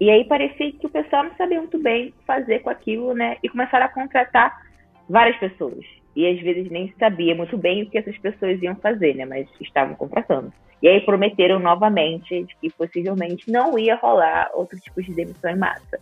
e 0.00 0.10
aí 0.10 0.24
parecia 0.24 0.72
que 0.72 0.86
o 0.86 0.90
pessoal 0.90 1.24
não 1.24 1.34
sabia 1.36 1.58
muito 1.58 1.78
bem 1.78 2.14
fazer 2.26 2.60
com 2.60 2.70
aquilo, 2.70 3.14
né? 3.14 3.36
E 3.42 3.48
começaram 3.48 3.86
a 3.86 3.88
contratar 3.88 4.62
várias 5.08 5.36
pessoas. 5.38 5.84
E 6.14 6.26
às 6.26 6.40
vezes 6.40 6.70
nem 6.70 6.92
sabia 6.98 7.34
muito 7.34 7.56
bem 7.56 7.82
o 7.82 7.90
que 7.90 7.98
essas 7.98 8.16
pessoas 8.18 8.62
iam 8.62 8.76
fazer, 8.76 9.14
né? 9.14 9.24
Mas 9.24 9.48
estavam 9.60 9.94
contratando. 9.94 10.52
E 10.80 10.88
aí 10.88 11.00
prometeram 11.00 11.58
novamente 11.58 12.46
que 12.60 12.70
possivelmente 12.70 13.50
não 13.50 13.78
ia 13.78 13.96
rolar 13.96 14.50
outro 14.54 14.78
tipo 14.78 15.02
de 15.02 15.12
demissão 15.12 15.50
em 15.50 15.58
massa 15.58 15.98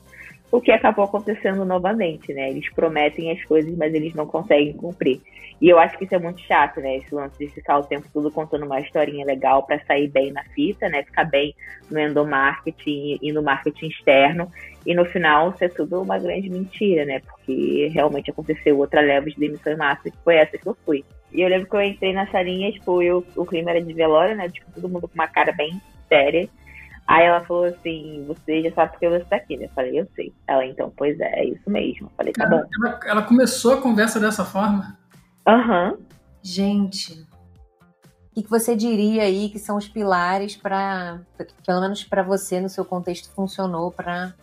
o 0.50 0.60
que 0.60 0.70
acabou 0.70 1.04
acontecendo 1.04 1.64
novamente, 1.64 2.32
né? 2.32 2.50
Eles 2.50 2.72
prometem 2.72 3.30
as 3.32 3.42
coisas, 3.44 3.76
mas 3.76 3.92
eles 3.92 4.14
não 4.14 4.26
conseguem 4.26 4.72
cumprir. 4.72 5.20
E 5.60 5.68
eu 5.68 5.78
acho 5.78 5.96
que 5.96 6.04
isso 6.04 6.14
é 6.14 6.18
muito 6.18 6.40
chato, 6.42 6.80
né? 6.80 6.98
Esse 6.98 7.14
lance 7.14 7.38
de 7.38 7.48
ficar 7.48 7.78
o 7.78 7.84
tempo 7.84 8.06
todo 8.12 8.30
contando 8.30 8.66
uma 8.66 8.80
historinha 8.80 9.24
legal 9.24 9.62
para 9.62 9.82
sair 9.86 10.08
bem 10.08 10.30
na 10.30 10.44
fita, 10.44 10.88
né? 10.88 11.02
Ficar 11.02 11.24
bem 11.24 11.54
no 11.90 11.98
endomarketing 11.98 13.18
e 13.22 13.32
no 13.32 13.42
marketing 13.42 13.86
externo. 13.86 14.52
E 14.84 14.94
no 14.94 15.06
final, 15.06 15.50
isso 15.50 15.64
é 15.64 15.68
tudo 15.68 16.02
uma 16.02 16.18
grande 16.18 16.50
mentira, 16.50 17.06
né? 17.06 17.20
Porque 17.20 17.90
realmente 17.92 18.30
aconteceu 18.30 18.78
outra 18.78 19.00
leva 19.00 19.30
de 19.30 19.36
demissão 19.36 19.72
em 19.72 19.76
massa, 19.76 20.10
que 20.10 20.18
foi 20.22 20.36
essa 20.36 20.58
que 20.58 20.66
eu 20.66 20.76
fui. 20.84 21.04
E 21.32 21.40
eu 21.40 21.48
lembro 21.48 21.68
que 21.68 21.76
eu 21.76 21.82
entrei 21.82 22.12
na 22.12 22.26
salinha, 22.26 22.70
tipo, 22.70 23.02
eu, 23.02 23.24
o 23.34 23.46
clima 23.46 23.70
era 23.70 23.82
de 23.82 23.92
velório, 23.94 24.36
né? 24.36 24.48
Tipo, 24.50 24.70
todo 24.72 24.88
mundo 24.88 25.08
com 25.08 25.14
uma 25.14 25.26
cara 25.26 25.52
bem 25.52 25.80
séria. 26.08 26.48
Aí 27.06 27.24
ela 27.24 27.40
falou 27.42 27.64
assim, 27.64 28.24
você 28.26 28.62
já 28.62 28.72
sabe 28.72 28.92
porque 28.92 29.08
você 29.08 29.24
tá 29.24 29.36
aqui, 29.36 29.56
né? 29.56 29.66
Eu 29.66 29.70
falei, 29.70 30.00
eu 30.00 30.08
sei. 30.16 30.32
Ela, 30.46 30.66
então, 30.66 30.92
pois 30.96 31.18
é, 31.20 31.40
é 31.40 31.44
isso 31.46 31.70
mesmo. 31.70 32.08
Eu 32.08 32.12
falei, 32.16 32.32
tá 32.32 32.46
bom. 32.46 32.62
Ela, 32.82 33.00
ela, 33.06 33.22
começou 33.22 33.74
a 33.74 33.80
conversa 33.80 34.18
dessa 34.18 34.44
forma? 34.44 34.98
Uhum. 35.46 35.96
Gente, 36.42 37.26
o 38.36 38.42
que 38.42 38.50
você 38.50 38.76
diria 38.76 39.22
aí 39.22 39.48
que 39.48 39.58
são 39.58 39.76
os 39.76 39.88
pilares 39.88 40.56
para, 40.56 41.20
pelo 41.64 41.80
menos 41.80 42.04
para 42.04 42.22
você, 42.22 42.60
no 42.60 42.68
seu 42.68 42.84
contexto, 42.84 43.30
funcionou 43.30 43.90
para 43.90 44.34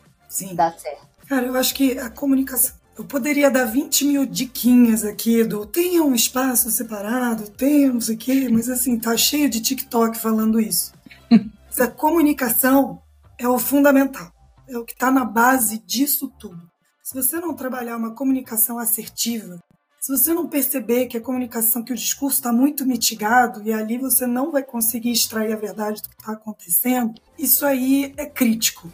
dar 0.55 0.73
certo? 0.79 1.07
Cara, 1.27 1.45
eu 1.45 1.55
acho 1.55 1.75
que 1.75 1.97
a 1.99 2.09
comunicação. 2.09 2.75
Eu 2.97 3.05
poderia 3.05 3.49
dar 3.49 3.65
20 3.65 4.05
mil 4.05 4.25
diquinhas 4.25 5.03
aqui 5.03 5.43
do 5.43 5.65
tenha 5.65 6.03
um 6.03 6.13
espaço 6.13 6.69
separado, 6.69 7.49
tenha 7.49 7.91
não 7.91 8.01
sei 8.01 8.15
o 8.15 8.17
quê, 8.17 8.49
mas 8.49 8.69
assim, 8.69 8.99
tá 8.99 9.17
cheio 9.17 9.49
de 9.49 9.61
TikTok 9.61 10.17
falando 10.17 10.59
isso. 10.59 10.93
Essa 11.69 11.87
comunicação 11.87 13.01
é 13.39 13.47
o 13.47 13.57
fundamental, 13.57 14.31
é 14.67 14.77
o 14.77 14.85
que 14.85 14.93
está 14.93 15.09
na 15.09 15.25
base 15.25 15.79
disso 15.79 16.31
tudo. 16.39 16.61
Se 17.03 17.15
você 17.15 17.39
não 17.39 17.55
trabalhar 17.55 17.97
uma 17.97 18.13
comunicação 18.13 18.77
assertiva, 18.77 19.59
se 20.03 20.11
você 20.11 20.33
não 20.33 20.49
perceber 20.49 21.05
que 21.05 21.15
a 21.15 21.21
comunicação, 21.21 21.81
que 21.81 21.93
o 21.93 21.95
discurso 21.95 22.35
está 22.35 22.51
muito 22.51 22.85
mitigado 22.85 23.63
e 23.63 23.71
ali 23.71 23.97
você 23.97 24.27
não 24.27 24.51
vai 24.51 24.61
conseguir 24.61 25.13
extrair 25.13 25.53
a 25.53 25.55
verdade 25.55 26.01
do 26.01 26.09
que 26.09 26.15
está 26.19 26.33
acontecendo, 26.33 27.13
isso 27.39 27.65
aí 27.65 28.13
é 28.17 28.25
crítico. 28.25 28.91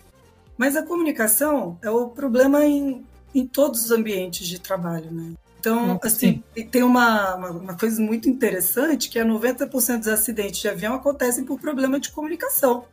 Mas 0.56 0.76
a 0.76 0.84
comunicação 0.84 1.80
é 1.82 1.90
o 1.90 2.10
problema 2.10 2.64
em, 2.64 3.04
em 3.34 3.48
todos 3.48 3.86
os 3.86 3.90
ambientes 3.90 4.48
de 4.48 4.60
trabalho, 4.60 5.10
né? 5.10 5.34
Então, 5.60 6.00
assim, 6.04 6.44
tem 6.70 6.84
uma, 6.84 7.38
uma, 7.38 7.76
coisa 7.76 8.00
muito 8.00 8.30
interessante 8.30 9.10
que 9.10 9.18
é 9.18 9.26
90% 9.26 9.98
dos 9.98 10.08
acidentes 10.10 10.62
de 10.62 10.70
avião 10.70 10.94
acontecem 10.94 11.44
por 11.44 11.60
problema 11.60 12.00
de 12.00 12.12
comunicação. 12.12 12.86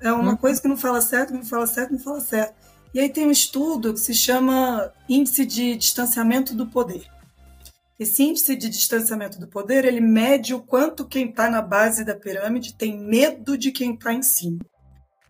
É 0.00 0.10
uma 0.10 0.32
hum. 0.32 0.36
coisa 0.38 0.58
que 0.58 0.68
não 0.68 0.78
fala 0.78 1.02
certo, 1.02 1.34
não 1.34 1.44
fala 1.44 1.66
certo, 1.66 1.90
não 1.90 1.98
fala 1.98 2.20
certo. 2.20 2.54
E 2.94 3.00
aí 3.00 3.08
tem 3.08 3.26
um 3.26 3.30
estudo 3.32 3.92
que 3.92 3.98
se 3.98 4.14
chama 4.14 4.92
Índice 5.08 5.44
de 5.44 5.74
Distanciamento 5.74 6.54
do 6.54 6.68
Poder. 6.68 7.12
Esse 7.98 8.22
índice 8.22 8.56
de 8.56 8.68
distanciamento 8.68 9.38
do 9.38 9.46
poder, 9.46 9.84
ele 9.84 10.00
mede 10.00 10.52
o 10.52 10.60
quanto 10.60 11.06
quem 11.06 11.30
está 11.30 11.48
na 11.48 11.62
base 11.62 12.04
da 12.04 12.14
pirâmide 12.14 12.74
tem 12.74 12.98
medo 12.98 13.56
de 13.56 13.70
quem 13.70 13.94
está 13.94 14.12
em 14.12 14.22
cima. 14.22 14.58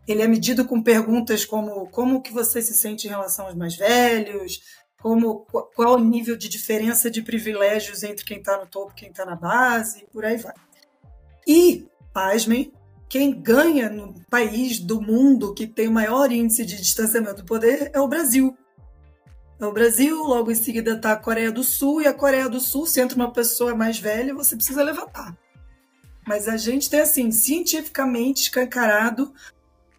Ele 0.09 0.23
é 0.23 0.28
medido 0.28 0.64
com 0.64 0.83
perguntas 0.83 1.44
como 1.44 1.87
como 1.88 2.23
que 2.23 2.33
você 2.33 2.62
se 2.62 2.75
sente 2.75 3.06
em 3.06 3.11
relação 3.11 3.47
aos 3.47 3.54
mais 3.54 3.76
velhos, 3.76 4.61
como 4.99 5.47
qual 5.75 5.97
o 5.97 6.04
nível 6.04 6.37
de 6.37 6.49
diferença 6.49 7.11
de 7.11 7.23
privilégios 7.23 8.02
entre 8.02 8.25
quem 8.25 8.38
está 8.38 8.59
no 8.59 8.66
topo 8.66 8.92
e 8.92 9.00
quem 9.00 9.11
está 9.11 9.26
na 9.26 9.37
base, 9.37 10.06
por 10.11 10.25
aí 10.25 10.38
vai. 10.38 10.54
E, 11.47 11.87
pasmem, 12.12 12.73
quem 13.09 13.41
ganha 13.41 13.89
no 13.89 14.15
país 14.31 14.79
do 14.79 15.01
mundo 15.01 15.55
que 15.55 15.67
tem 15.67 15.89
o 15.89 15.93
maior 15.93 16.33
índice 16.33 16.65
de 16.65 16.77
distanciamento 16.77 17.43
do 17.43 17.45
poder 17.45 17.91
é 17.93 18.01
o 18.01 18.09
Brasil. 18.09 18.57
É 19.61 19.67
o 19.67 19.73
Brasil, 19.73 20.23
logo 20.23 20.51
em 20.51 20.57
seguida 20.57 20.95
está 20.95 21.13
a 21.13 21.17
Coreia 21.17 21.53
do 21.53 21.63
Sul, 21.63 22.03
e 22.03 22.07
a 22.07 22.13
Coreia 22.13 22.49
do 22.49 22.61
Sul, 22.61 22.87
se 22.87 23.01
entra 23.01 23.17
uma 23.17 23.33
pessoa 23.33 23.75
mais 23.75 23.99
velha, 23.99 24.35
você 24.35 24.57
precisa 24.57 24.83
levantar. 24.83 25.37
Mas 26.27 26.49
a 26.49 26.57
gente 26.57 26.91
tem, 26.91 27.01
assim, 27.01 27.31
cientificamente 27.31 28.43
escancarado 28.43 29.33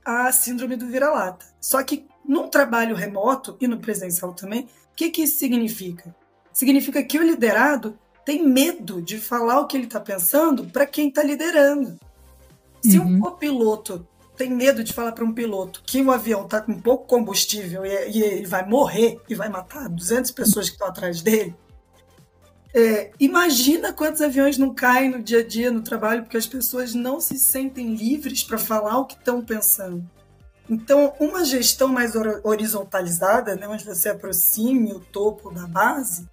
a 0.03 0.31
síndrome 0.31 0.75
do 0.75 0.87
vira-lata. 0.87 1.45
Só 1.61 1.81
que 1.83 2.05
Num 2.27 2.47
trabalho 2.47 2.95
remoto 2.95 3.55
e 3.61 3.67
no 3.67 3.77
presencial 3.77 4.33
também, 4.33 4.63
o 4.63 4.67
que, 4.95 5.11
que 5.11 5.23
isso 5.23 5.37
significa? 5.37 6.15
Significa 6.51 7.03
que 7.03 7.19
o 7.19 7.23
liderado 7.23 7.99
tem 8.25 8.43
medo 8.43 9.01
de 9.01 9.19
falar 9.19 9.59
o 9.59 9.67
que 9.67 9.77
ele 9.77 9.85
está 9.85 9.99
pensando 9.99 10.65
para 10.65 10.87
quem 10.87 11.09
está 11.09 11.21
liderando. 11.21 11.99
Se 12.89 12.99
uhum. 12.99 13.15
um 13.15 13.19
copiloto 13.19 14.07
tem 14.37 14.49
medo 14.49 14.83
de 14.83 14.91
falar 14.91 15.13
para 15.13 15.23
um 15.23 15.33
piloto 15.33 15.81
que 15.85 16.01
o 16.01 16.11
avião 16.11 16.43
está 16.43 16.61
com 16.61 16.79
pouco 16.79 17.07
combustível 17.07 17.85
e, 17.85 18.11
e, 18.11 18.21
ele 18.21 18.45
vai 18.45 18.67
morrer 18.67 19.19
e 19.29 19.35
vai 19.35 19.47
matar 19.47 19.87
200 19.87 20.31
pessoas 20.31 20.67
que 20.67 20.75
estão 20.75 20.87
atrás 20.87 21.21
dele, 21.21 21.55
é, 22.77 23.11
imagina 23.21 23.93
quantos 23.93 24.21
aviões 24.21 24.57
não 24.57 24.73
caem 24.73 25.09
no 25.09 25.23
dia 25.23 25.39
a 25.39 25.47
dia 25.47 25.71
no 25.71 25.81
trabalho 25.81 26.23
porque 26.23 26.35
as 26.35 26.45
pessoas 26.45 26.93
não 26.93 27.21
se 27.21 27.39
sentem 27.39 27.95
livres 27.95 28.43
para 28.43 28.57
falar 28.57 28.97
o 28.97 29.05
que 29.05 29.15
estão 29.15 29.41
pensando. 29.41 30.05
Então, 30.69 31.13
uma 31.17 31.45
gestão 31.45 31.87
mais 31.87 32.13
horizontalizada, 32.43 33.55
né, 33.55 33.65
onde 33.65 33.85
você 33.85 34.09
aproxime 34.09 34.91
o 34.91 34.99
topo 34.99 35.51
da 35.51 35.65
base, 35.65 36.27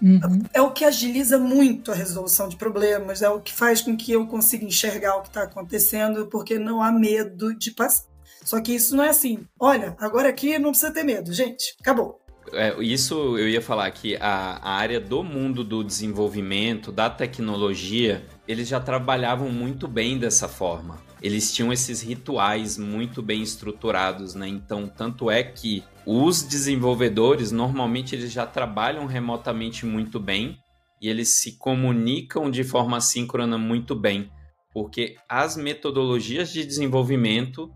Uhum. 0.00 0.42
É 0.52 0.60
o 0.60 0.72
que 0.72 0.84
agiliza 0.84 1.38
muito 1.38 1.90
a 1.90 1.94
resolução 1.94 2.48
de 2.48 2.56
problemas, 2.56 3.22
é 3.22 3.28
o 3.28 3.40
que 3.40 3.52
faz 3.52 3.80
com 3.80 3.96
que 3.96 4.12
eu 4.12 4.26
consiga 4.26 4.64
enxergar 4.64 5.16
o 5.16 5.22
que 5.22 5.28
está 5.28 5.44
acontecendo, 5.44 6.26
porque 6.26 6.58
não 6.58 6.82
há 6.82 6.92
medo 6.92 7.54
de 7.54 7.70
passar. 7.70 8.04
Só 8.44 8.60
que 8.60 8.74
isso 8.74 8.94
não 8.94 9.02
é 9.02 9.08
assim. 9.08 9.40
Olha, 9.58 9.96
agora 9.98 10.28
aqui 10.28 10.58
não 10.58 10.70
precisa 10.70 10.92
ter 10.92 11.02
medo, 11.02 11.32
gente. 11.32 11.74
Acabou. 11.80 12.20
É, 12.52 12.80
isso 12.80 13.36
eu 13.36 13.48
ia 13.48 13.60
falar 13.60 13.90
que 13.90 14.16
a, 14.16 14.58
a 14.62 14.70
área 14.74 15.00
do 15.00 15.24
mundo 15.24 15.64
do 15.64 15.82
desenvolvimento, 15.82 16.92
da 16.92 17.10
tecnologia, 17.10 18.24
eles 18.46 18.68
já 18.68 18.78
trabalhavam 18.78 19.50
muito 19.50 19.88
bem 19.88 20.16
dessa 20.16 20.48
forma. 20.48 21.05
Eles 21.22 21.52
tinham 21.52 21.72
esses 21.72 22.02
rituais 22.02 22.76
muito 22.76 23.22
bem 23.22 23.42
estruturados, 23.42 24.34
né? 24.34 24.46
Então, 24.46 24.86
tanto 24.86 25.30
é 25.30 25.42
que 25.42 25.82
os 26.04 26.42
desenvolvedores 26.42 27.50
normalmente 27.50 28.14
eles 28.14 28.30
já 28.30 28.46
trabalham 28.46 29.06
remotamente 29.06 29.86
muito 29.86 30.20
bem 30.20 30.58
e 31.00 31.08
eles 31.08 31.40
se 31.40 31.58
comunicam 31.58 32.50
de 32.50 32.62
forma 32.62 33.00
síncrona 33.00 33.58
muito 33.58 33.94
bem, 33.94 34.30
porque 34.72 35.16
as 35.28 35.56
metodologias 35.56 36.52
de 36.52 36.64
desenvolvimento 36.64 37.70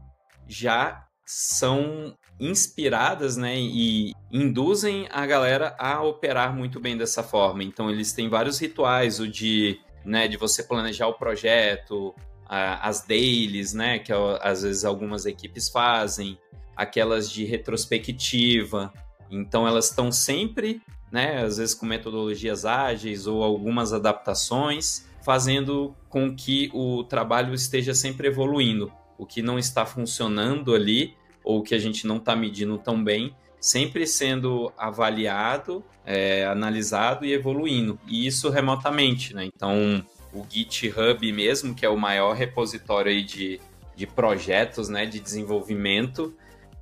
já 0.48 1.04
são 1.26 2.14
inspiradas, 2.40 3.36
né, 3.36 3.56
e 3.58 4.12
induzem 4.32 5.06
a 5.10 5.24
galera 5.26 5.76
a 5.78 6.02
operar 6.02 6.56
muito 6.56 6.80
bem 6.80 6.96
dessa 6.96 7.22
forma. 7.22 7.62
Então 7.62 7.90
eles 7.90 8.12
têm 8.12 8.28
vários 8.28 8.58
rituais, 8.58 9.20
o 9.20 9.28
de, 9.28 9.78
né, 10.04 10.26
de 10.26 10.36
você 10.36 10.62
planejar 10.62 11.06
o 11.06 11.14
projeto, 11.14 12.14
as 12.52 13.02
dailies, 13.02 13.72
né, 13.72 14.00
que 14.00 14.12
às 14.40 14.62
vezes 14.62 14.84
algumas 14.84 15.24
equipes 15.24 15.68
fazem, 15.68 16.36
aquelas 16.74 17.30
de 17.30 17.44
retrospectiva. 17.44 18.92
Então 19.30 19.68
elas 19.68 19.88
estão 19.88 20.10
sempre, 20.10 20.82
né, 21.12 21.42
às 21.44 21.58
vezes 21.58 21.74
com 21.74 21.86
metodologias 21.86 22.64
ágeis 22.64 23.28
ou 23.28 23.44
algumas 23.44 23.92
adaptações, 23.92 25.06
fazendo 25.22 25.94
com 26.08 26.34
que 26.34 26.70
o 26.74 27.04
trabalho 27.04 27.54
esteja 27.54 27.94
sempre 27.94 28.26
evoluindo. 28.26 28.90
O 29.16 29.24
que 29.24 29.42
não 29.42 29.56
está 29.56 29.86
funcionando 29.86 30.74
ali 30.74 31.14
ou 31.44 31.62
que 31.62 31.74
a 31.74 31.78
gente 31.78 32.04
não 32.04 32.16
está 32.16 32.34
medindo 32.34 32.76
tão 32.78 33.02
bem, 33.02 33.32
sempre 33.60 34.06
sendo 34.06 34.72
avaliado, 34.76 35.84
é, 36.04 36.44
analisado 36.46 37.24
e 37.24 37.32
evoluindo. 37.32 37.98
E 38.08 38.26
isso 38.26 38.50
remotamente, 38.50 39.34
né? 39.34 39.44
Então, 39.44 40.04
o 40.32 40.44
GitHub 40.48 41.32
mesmo, 41.32 41.74
que 41.74 41.84
é 41.84 41.88
o 41.88 41.96
maior 41.96 42.34
repositório 42.34 43.24
de, 43.24 43.60
de 43.96 44.06
projetos, 44.06 44.88
né, 44.88 45.06
de 45.06 45.20
desenvolvimento, 45.20 46.34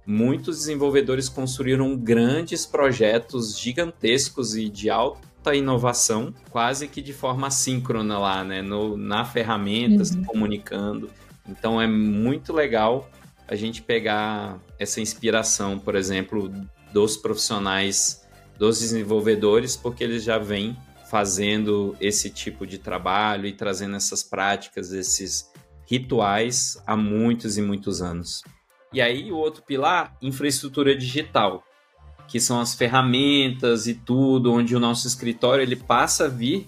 muitos 0.06 0.58
desenvolvedores 0.58 1.28
construíram 1.28 1.96
grandes 1.96 2.64
projetos 2.64 3.58
gigantescos 3.58 4.56
e 4.56 4.68
de 4.68 4.88
alta 4.88 5.54
inovação, 5.54 6.32
quase 6.50 6.88
que 6.88 7.02
de 7.02 7.12
forma 7.12 7.50
síncrona 7.50 8.18
lá, 8.18 8.42
né, 8.42 8.62
no, 8.62 8.96
na 8.96 9.24
ferramenta, 9.24 9.98
uhum. 9.98 10.04
se 10.04 10.18
comunicando. 10.24 11.10
Então 11.46 11.80
é 11.80 11.86
muito 11.86 12.52
legal 12.52 13.10
a 13.46 13.54
gente 13.54 13.82
pegar 13.82 14.58
essa 14.78 15.00
inspiração, 15.00 15.78
por 15.78 15.94
exemplo, 15.94 16.52
dos 16.92 17.16
profissionais, 17.16 18.26
dos 18.58 18.80
desenvolvedores, 18.80 19.76
porque 19.76 20.04
eles 20.04 20.24
já 20.24 20.38
vêm 20.38 20.76
fazendo 21.08 21.96
esse 22.00 22.30
tipo 22.30 22.66
de 22.66 22.78
trabalho 22.78 23.46
e 23.46 23.52
trazendo 23.52 23.96
essas 23.96 24.22
práticas, 24.22 24.92
esses 24.92 25.50
rituais 25.86 26.80
há 26.86 26.96
muitos 26.96 27.56
e 27.56 27.62
muitos 27.62 28.02
anos. 28.02 28.42
E 28.92 29.00
aí 29.00 29.32
o 29.32 29.36
outro 29.36 29.62
pilar, 29.62 30.16
infraestrutura 30.20 30.94
digital, 30.94 31.62
que 32.26 32.38
são 32.38 32.60
as 32.60 32.74
ferramentas 32.74 33.86
e 33.86 33.94
tudo, 33.94 34.52
onde 34.52 34.76
o 34.76 34.80
nosso 34.80 35.06
escritório 35.06 35.62
ele 35.62 35.76
passa 35.76 36.26
a 36.26 36.28
vir 36.28 36.66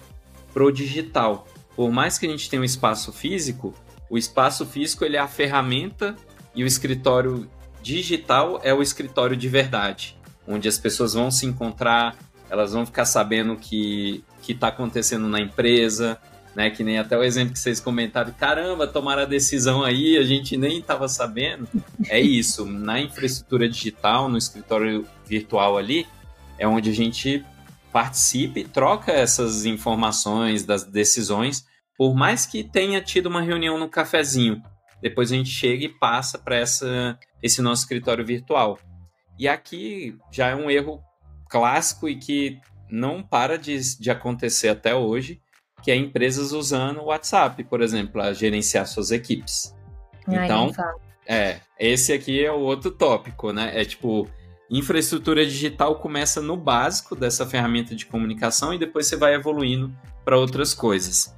para 0.51 0.63
o 0.63 0.71
digital. 0.71 1.47
Por 1.75 1.91
mais 1.91 2.17
que 2.17 2.25
a 2.25 2.29
gente 2.29 2.49
tenha 2.49 2.61
um 2.61 2.65
espaço 2.65 3.13
físico, 3.13 3.73
o 4.09 4.17
espaço 4.17 4.65
físico 4.65 5.05
ele 5.05 5.17
é 5.17 5.19
a 5.19 5.27
ferramenta 5.27 6.15
e 6.55 6.63
o 6.63 6.67
escritório 6.67 7.47
digital 7.81 8.59
é 8.63 8.73
o 8.73 8.81
escritório 8.81 9.37
de 9.37 9.47
verdade, 9.47 10.17
onde 10.47 10.67
as 10.67 10.77
pessoas 10.77 11.13
vão 11.13 11.29
se 11.29 11.45
encontrar, 11.45 12.15
elas 12.49 12.73
vão 12.73 12.85
ficar 12.85 13.05
sabendo 13.05 13.55
que 13.55 14.23
que 14.41 14.53
está 14.53 14.67
acontecendo 14.67 15.27
na 15.27 15.39
empresa, 15.39 16.19
né? 16.55 16.69
Que 16.69 16.83
nem 16.83 16.97
até 16.97 17.17
o 17.17 17.23
exemplo 17.23 17.53
que 17.53 17.59
vocês 17.59 17.79
comentaram, 17.79 18.33
caramba, 18.33 18.87
tomaram 18.87 19.21
a 19.21 19.25
decisão 19.25 19.83
aí, 19.83 20.17
a 20.17 20.23
gente 20.23 20.57
nem 20.57 20.79
estava 20.79 21.07
sabendo. 21.07 21.67
É 22.09 22.19
isso, 22.19 22.65
na 22.65 22.99
infraestrutura 22.99 23.69
digital, 23.69 24.27
no 24.27 24.37
escritório 24.37 25.05
virtual 25.25 25.77
ali, 25.77 26.05
é 26.57 26.67
onde 26.67 26.89
a 26.89 26.93
gente 26.93 27.45
participa 27.91 28.59
e 28.59 28.63
troca 28.63 29.11
essas 29.11 29.65
informações 29.65 30.65
das 30.65 30.83
decisões, 30.83 31.65
por 31.97 32.15
mais 32.15 32.45
que 32.45 32.63
tenha 32.63 33.01
tido 33.01 33.27
uma 33.27 33.41
reunião 33.41 33.77
no 33.77 33.89
cafezinho. 33.89 34.61
Depois 35.01 35.31
a 35.31 35.35
gente 35.35 35.49
chega 35.49 35.85
e 35.85 35.89
passa 35.89 36.37
para 36.37 36.61
esse 36.61 37.61
nosso 37.61 37.83
escritório 37.83 38.25
virtual. 38.25 38.79
E 39.37 39.47
aqui 39.47 40.15
já 40.31 40.49
é 40.49 40.55
um 40.55 40.69
erro 40.69 41.01
clássico 41.49 42.07
e 42.07 42.15
que 42.15 42.59
não 42.91 43.23
para 43.23 43.57
de, 43.57 43.97
de 43.99 44.11
acontecer 44.11 44.69
até 44.69 44.93
hoje, 44.93 45.41
que 45.81 45.89
é 45.89 45.95
empresas 45.95 46.51
usando 46.51 46.99
o 46.99 47.05
WhatsApp, 47.05 47.63
por 47.63 47.81
exemplo, 47.81 48.13
para 48.13 48.33
gerenciar 48.33 48.85
suas 48.85 49.11
equipes. 49.11 49.75
Ai, 50.27 50.45
então, 50.45 50.71
é, 51.25 51.59
esse 51.79 52.13
aqui 52.13 52.43
é 52.43 52.51
o 52.51 52.59
outro 52.59 52.91
tópico, 52.91 53.51
né? 53.51 53.71
É 53.73 53.83
tipo, 53.83 54.29
infraestrutura 54.69 55.45
digital 55.45 55.95
começa 55.95 56.41
no 56.41 56.55
básico 56.55 57.15
dessa 57.15 57.45
ferramenta 57.45 57.95
de 57.95 58.05
comunicação 58.05 58.73
e 58.73 58.79
depois 58.79 59.07
você 59.07 59.15
vai 59.15 59.33
evoluindo 59.33 59.91
para 60.23 60.37
outras 60.37 60.73
coisas. 60.73 61.33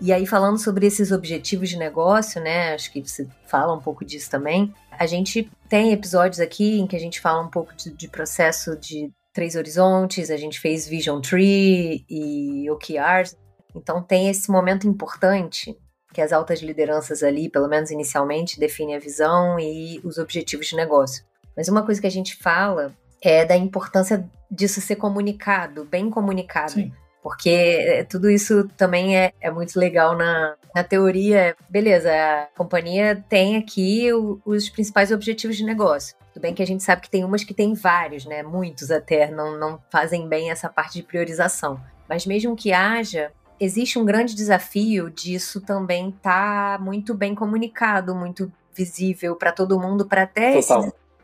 E 0.00 0.12
aí, 0.12 0.26
falando 0.26 0.58
sobre 0.58 0.86
esses 0.86 1.12
objetivos 1.12 1.68
de 1.68 1.76
negócio, 1.76 2.40
né? 2.42 2.74
Acho 2.74 2.90
que 2.90 3.00
você 3.00 3.28
fala 3.46 3.72
um 3.72 3.80
pouco 3.80 4.04
disso 4.04 4.30
também. 4.30 4.74
A 4.90 5.06
gente 5.06 5.48
tem 5.68 5.92
episódios 5.92 6.40
aqui 6.40 6.80
em 6.80 6.86
que 6.86 6.96
a 6.96 6.98
gente 6.98 7.20
fala 7.20 7.42
um 7.42 7.50
pouco 7.50 7.74
de, 7.76 7.90
de 7.90 8.08
processo 8.08 8.76
de 8.76 9.12
Três 9.34 9.56
Horizontes, 9.56 10.30
a 10.30 10.36
gente 10.36 10.60
fez 10.60 10.86
Vision 10.88 11.20
Tree 11.20 12.06
e 12.08 12.70
OKRs. 12.70 13.36
Então 13.74 14.00
tem 14.00 14.30
esse 14.30 14.48
momento 14.48 14.86
importante 14.86 15.76
que 16.12 16.20
as 16.20 16.32
altas 16.32 16.62
lideranças 16.62 17.24
ali, 17.24 17.50
pelo 17.50 17.68
menos 17.68 17.90
inicialmente, 17.90 18.60
definem 18.60 18.94
a 18.94 19.00
visão 19.00 19.58
e 19.58 20.00
os 20.04 20.16
objetivos 20.18 20.68
de 20.68 20.76
negócio. 20.76 21.24
Mas 21.56 21.68
uma 21.68 21.84
coisa 21.84 22.00
que 22.00 22.06
a 22.06 22.10
gente 22.10 22.36
fala 22.36 22.94
é 23.20 23.44
da 23.44 23.56
importância 23.56 24.24
disso 24.48 24.80
ser 24.80 24.96
comunicado, 24.96 25.84
bem 25.84 26.08
comunicado. 26.08 26.72
Sim. 26.72 26.92
Porque 27.24 27.48
é, 27.48 28.04
tudo 28.04 28.30
isso 28.30 28.68
também 28.76 29.16
é, 29.16 29.32
é 29.40 29.50
muito 29.50 29.80
legal 29.80 30.14
na, 30.14 30.56
na 30.74 30.84
teoria. 30.84 31.56
Beleza, 31.70 32.10
a 32.12 32.48
companhia 32.54 33.24
tem 33.30 33.56
aqui 33.56 34.12
o, 34.12 34.38
os 34.44 34.68
principais 34.68 35.10
objetivos 35.10 35.56
de 35.56 35.64
negócio. 35.64 36.14
Tudo 36.34 36.42
bem 36.42 36.52
que 36.52 36.62
a 36.62 36.66
gente 36.66 36.82
sabe 36.82 37.00
que 37.00 37.08
tem 37.08 37.24
umas 37.24 37.42
que 37.42 37.54
tem 37.54 37.72
vários, 37.72 38.26
né? 38.26 38.42
Muitos 38.42 38.90
até, 38.90 39.30
não, 39.30 39.58
não 39.58 39.80
fazem 39.90 40.28
bem 40.28 40.50
essa 40.50 40.68
parte 40.68 41.00
de 41.00 41.02
priorização. 41.02 41.80
Mas 42.06 42.26
mesmo 42.26 42.54
que 42.54 42.74
haja, 42.74 43.32
existe 43.58 43.98
um 43.98 44.04
grande 44.04 44.34
desafio 44.34 45.08
disso 45.08 45.62
também 45.62 46.10
estar 46.10 46.76
tá 46.76 46.84
muito 46.84 47.14
bem 47.14 47.34
comunicado, 47.34 48.14
muito 48.14 48.52
visível 48.76 49.34
para 49.34 49.50
todo 49.50 49.80
mundo, 49.80 50.04
para 50.04 50.24
até 50.24 50.60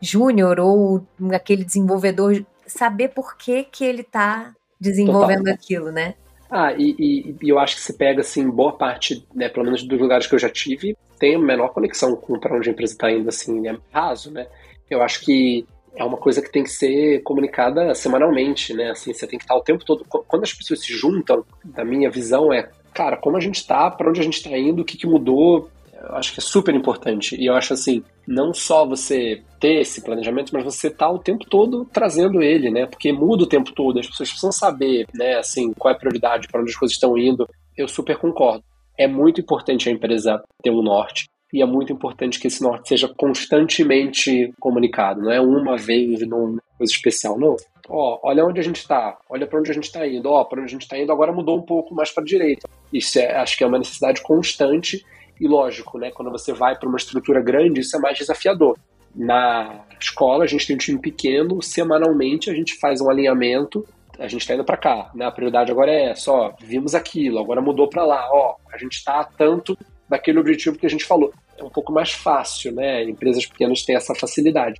júnior 0.01 0.59
ou 0.59 1.05
aquele 1.31 1.63
desenvolvedor 1.63 2.43
saber 2.65 3.09
por 3.09 3.37
que, 3.37 3.65
que 3.65 3.83
ele 3.85 4.01
está 4.01 4.51
desenvolvendo 4.81 5.43
Total. 5.43 5.53
aquilo, 5.53 5.91
né? 5.91 6.15
Ah, 6.49 6.73
e, 6.73 6.95
e, 6.99 7.35
e, 7.41 7.49
eu 7.49 7.59
acho 7.59 7.75
que 7.75 7.81
se 7.81 7.93
pega, 7.93 8.19
assim, 8.19 8.49
boa 8.49 8.73
parte, 8.73 9.25
né, 9.33 9.47
pelo 9.47 9.63
menos 9.63 9.83
dos 9.83 9.99
lugares 9.99 10.27
que 10.27 10.35
eu 10.35 10.39
já 10.39 10.49
tive, 10.49 10.97
tem 11.17 11.35
a 11.35 11.39
menor 11.39 11.69
conexão 11.69 12.13
com 12.15 12.37
para 12.37 12.57
onde 12.57 12.67
a 12.67 12.73
empresa 12.73 12.93
está 12.93 13.09
indo, 13.09 13.29
assim, 13.29 13.61
né, 13.61 13.77
raso, 13.93 14.31
né? 14.31 14.47
Eu 14.89 15.01
acho 15.01 15.21
que 15.21 15.65
é 15.95 16.03
uma 16.03 16.17
coisa 16.17 16.41
que 16.41 16.51
tem 16.51 16.63
que 16.63 16.69
ser 16.69 17.21
comunicada 17.23 17.93
semanalmente, 17.95 18.73
né? 18.73 18.91
Assim, 18.91 19.13
você 19.13 19.25
tem 19.27 19.39
que 19.39 19.45
estar 19.45 19.55
o 19.55 19.61
tempo 19.61 19.85
todo. 19.85 20.03
Quando 20.05 20.43
as 20.43 20.53
pessoas 20.53 20.81
se 20.81 20.91
juntam, 20.91 21.45
a 21.75 21.85
minha 21.85 22.09
visão 22.09 22.51
é, 22.51 22.69
cara, 22.93 23.15
como 23.15 23.37
a 23.37 23.39
gente 23.39 23.57
está, 23.57 23.89
para 23.89 24.09
onde 24.09 24.19
a 24.19 24.23
gente 24.23 24.37
está 24.37 24.57
indo, 24.57 24.81
o 24.81 24.85
que, 24.85 24.97
que 24.97 25.07
mudou, 25.07 25.69
eu 25.93 26.15
acho 26.15 26.33
que 26.33 26.39
é 26.39 26.43
super 26.43 26.73
importante. 26.75 27.35
E 27.35 27.45
eu 27.45 27.53
acho 27.53 27.73
assim, 27.73 28.03
não 28.31 28.53
só 28.53 28.85
você 28.85 29.43
ter 29.59 29.81
esse 29.81 30.01
planejamento, 30.01 30.51
mas 30.53 30.63
você 30.63 30.89
tá 30.89 31.09
o 31.09 31.19
tempo 31.19 31.45
todo 31.45 31.85
trazendo 31.85 32.41
ele, 32.41 32.71
né? 32.71 32.85
Porque 32.85 33.11
muda 33.11 33.43
o 33.43 33.47
tempo 33.47 33.71
todo, 33.73 33.99
as 33.99 34.07
pessoas 34.07 34.29
precisam 34.29 34.51
saber, 34.51 35.05
né, 35.13 35.35
assim, 35.37 35.73
qual 35.73 35.93
é 35.93 35.95
a 35.95 35.99
prioridade, 35.99 36.47
para 36.47 36.61
onde 36.61 36.71
as 36.71 36.77
coisas 36.77 36.95
estão 36.95 37.17
indo. 37.17 37.47
Eu 37.77 37.87
super 37.87 38.17
concordo. 38.17 38.63
É 38.97 39.07
muito 39.07 39.41
importante 39.41 39.89
a 39.89 39.91
empresa 39.91 40.41
ter 40.63 40.71
um 40.71 40.81
norte 40.81 41.25
e 41.53 41.61
é 41.61 41.65
muito 41.65 41.91
importante 41.91 42.39
que 42.39 42.47
esse 42.47 42.61
norte 42.61 42.89
seja 42.89 43.09
constantemente 43.09 44.53
comunicado, 44.59 45.21
não 45.21 45.31
é 45.31 45.41
uma 45.41 45.75
vez 45.75 46.21
numa 46.25 46.61
coisa 46.77 46.93
especial, 46.93 47.37
não. 47.37 47.57
Ó, 47.89 48.19
olha 48.23 48.45
onde 48.45 48.61
a 48.61 48.63
gente 48.63 48.77
está, 48.77 49.17
olha 49.29 49.45
para 49.45 49.59
onde 49.59 49.69
a 49.69 49.73
gente 49.73 49.85
está 49.85 50.07
indo, 50.07 50.29
ó, 50.29 50.45
para 50.45 50.61
onde 50.61 50.69
a 50.69 50.71
gente 50.71 50.83
está 50.83 50.97
indo 50.97 51.11
agora 51.11 51.33
mudou 51.33 51.57
um 51.57 51.61
pouco 51.61 51.93
mais 51.93 52.09
para 52.09 52.23
a 52.23 52.25
direita. 52.25 52.69
Isso 52.93 53.19
é, 53.19 53.35
acho 53.35 53.57
que 53.57 53.63
é 53.63 53.67
uma 53.67 53.79
necessidade 53.79 54.21
constante 54.21 55.03
e 55.41 55.47
lógico, 55.47 55.97
né? 55.97 56.11
Quando 56.11 56.31
você 56.31 56.53
vai 56.53 56.77
para 56.77 56.87
uma 56.87 56.97
estrutura 56.97 57.41
grande, 57.41 57.81
isso 57.81 57.97
é 57.97 57.99
mais 57.99 58.17
desafiador. 58.17 58.77
Na 59.13 59.81
escola, 59.99 60.43
a 60.43 60.47
gente 60.47 60.67
tem 60.67 60.75
um 60.75 60.79
time 60.79 60.99
pequeno, 60.99 61.61
semanalmente 61.61 62.49
a 62.49 62.53
gente 62.53 62.77
faz 62.79 63.01
um 63.01 63.09
alinhamento 63.09 63.85
a 64.19 64.27
gente 64.27 64.41
está 64.41 64.53
indo 64.53 64.63
para 64.63 64.77
cá, 64.77 65.09
né? 65.15 65.25
A 65.25 65.31
prioridade 65.31 65.71
agora 65.71 65.91
é 65.91 66.13
só 66.13 66.53
vimos 66.61 66.93
aquilo, 66.93 67.39
agora 67.39 67.59
mudou 67.59 67.89
para 67.89 68.05
lá, 68.05 68.29
ó, 68.31 68.55
a 68.71 68.77
gente 68.77 68.93
está 68.93 69.23
tanto 69.23 69.75
daquele 70.07 70.39
objetivo 70.39 70.77
que 70.77 70.85
a 70.85 70.89
gente 70.89 71.05
falou. 71.05 71.33
É 71.57 71.63
um 71.63 71.69
pouco 71.69 71.91
mais 71.91 72.11
fácil, 72.11 72.71
né? 72.71 73.03
Empresas 73.03 73.47
pequenas 73.47 73.83
têm 73.83 73.95
essa 73.95 74.13
facilidade. 74.13 74.79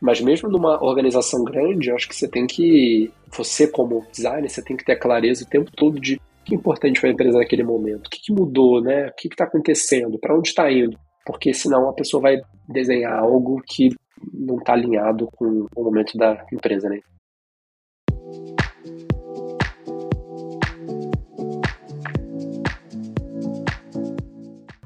Mas 0.00 0.20
mesmo 0.20 0.48
numa 0.48 0.82
organização 0.82 1.44
grande, 1.44 1.90
eu 1.90 1.96
acho 1.96 2.08
que 2.08 2.16
você 2.16 2.28
tem 2.28 2.46
que, 2.46 3.12
você 3.36 3.66
como 3.66 4.06
designer, 4.10 4.48
você 4.48 4.62
tem 4.62 4.76
que 4.76 4.84
ter 4.84 4.92
a 4.92 4.98
clareza 4.98 5.44
o 5.44 5.48
tempo 5.48 5.70
todo 5.74 6.00
de 6.00 6.18
que 6.48 6.54
é 6.54 6.58
importante 6.58 6.98
para 6.98 7.10
a 7.10 7.12
empresa 7.12 7.38
naquele 7.38 7.62
momento, 7.62 8.06
o 8.06 8.10
que, 8.10 8.20
que 8.22 8.32
mudou, 8.32 8.80
né? 8.80 9.08
O 9.08 9.14
que 9.14 9.28
está 9.28 9.44
acontecendo, 9.44 10.18
para 10.18 10.34
onde 10.34 10.48
está 10.48 10.72
indo. 10.72 10.98
Porque 11.26 11.52
senão 11.52 11.90
a 11.90 11.92
pessoa 11.92 12.22
vai 12.22 12.40
desenhar 12.66 13.18
algo 13.18 13.62
que 13.66 13.90
não 14.32 14.56
está 14.56 14.72
alinhado 14.72 15.28
com 15.36 15.66
o 15.76 15.84
momento 15.84 16.16
da 16.16 16.42
empresa, 16.50 16.88
né? 16.88 17.00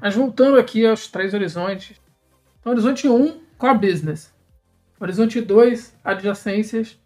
Mas 0.01 0.15
voltando 0.15 0.59
aqui 0.59 0.85
aos 0.85 1.07
três 1.07 1.33
horizontes. 1.33 1.97
Então, 2.59 2.73
horizonte 2.73 3.07
1, 3.07 3.15
um, 3.15 3.39
core 3.57 3.77
business. 3.77 4.33
Horizonte 4.99 5.39
2, 5.39 5.97
adjacências. 6.03 6.99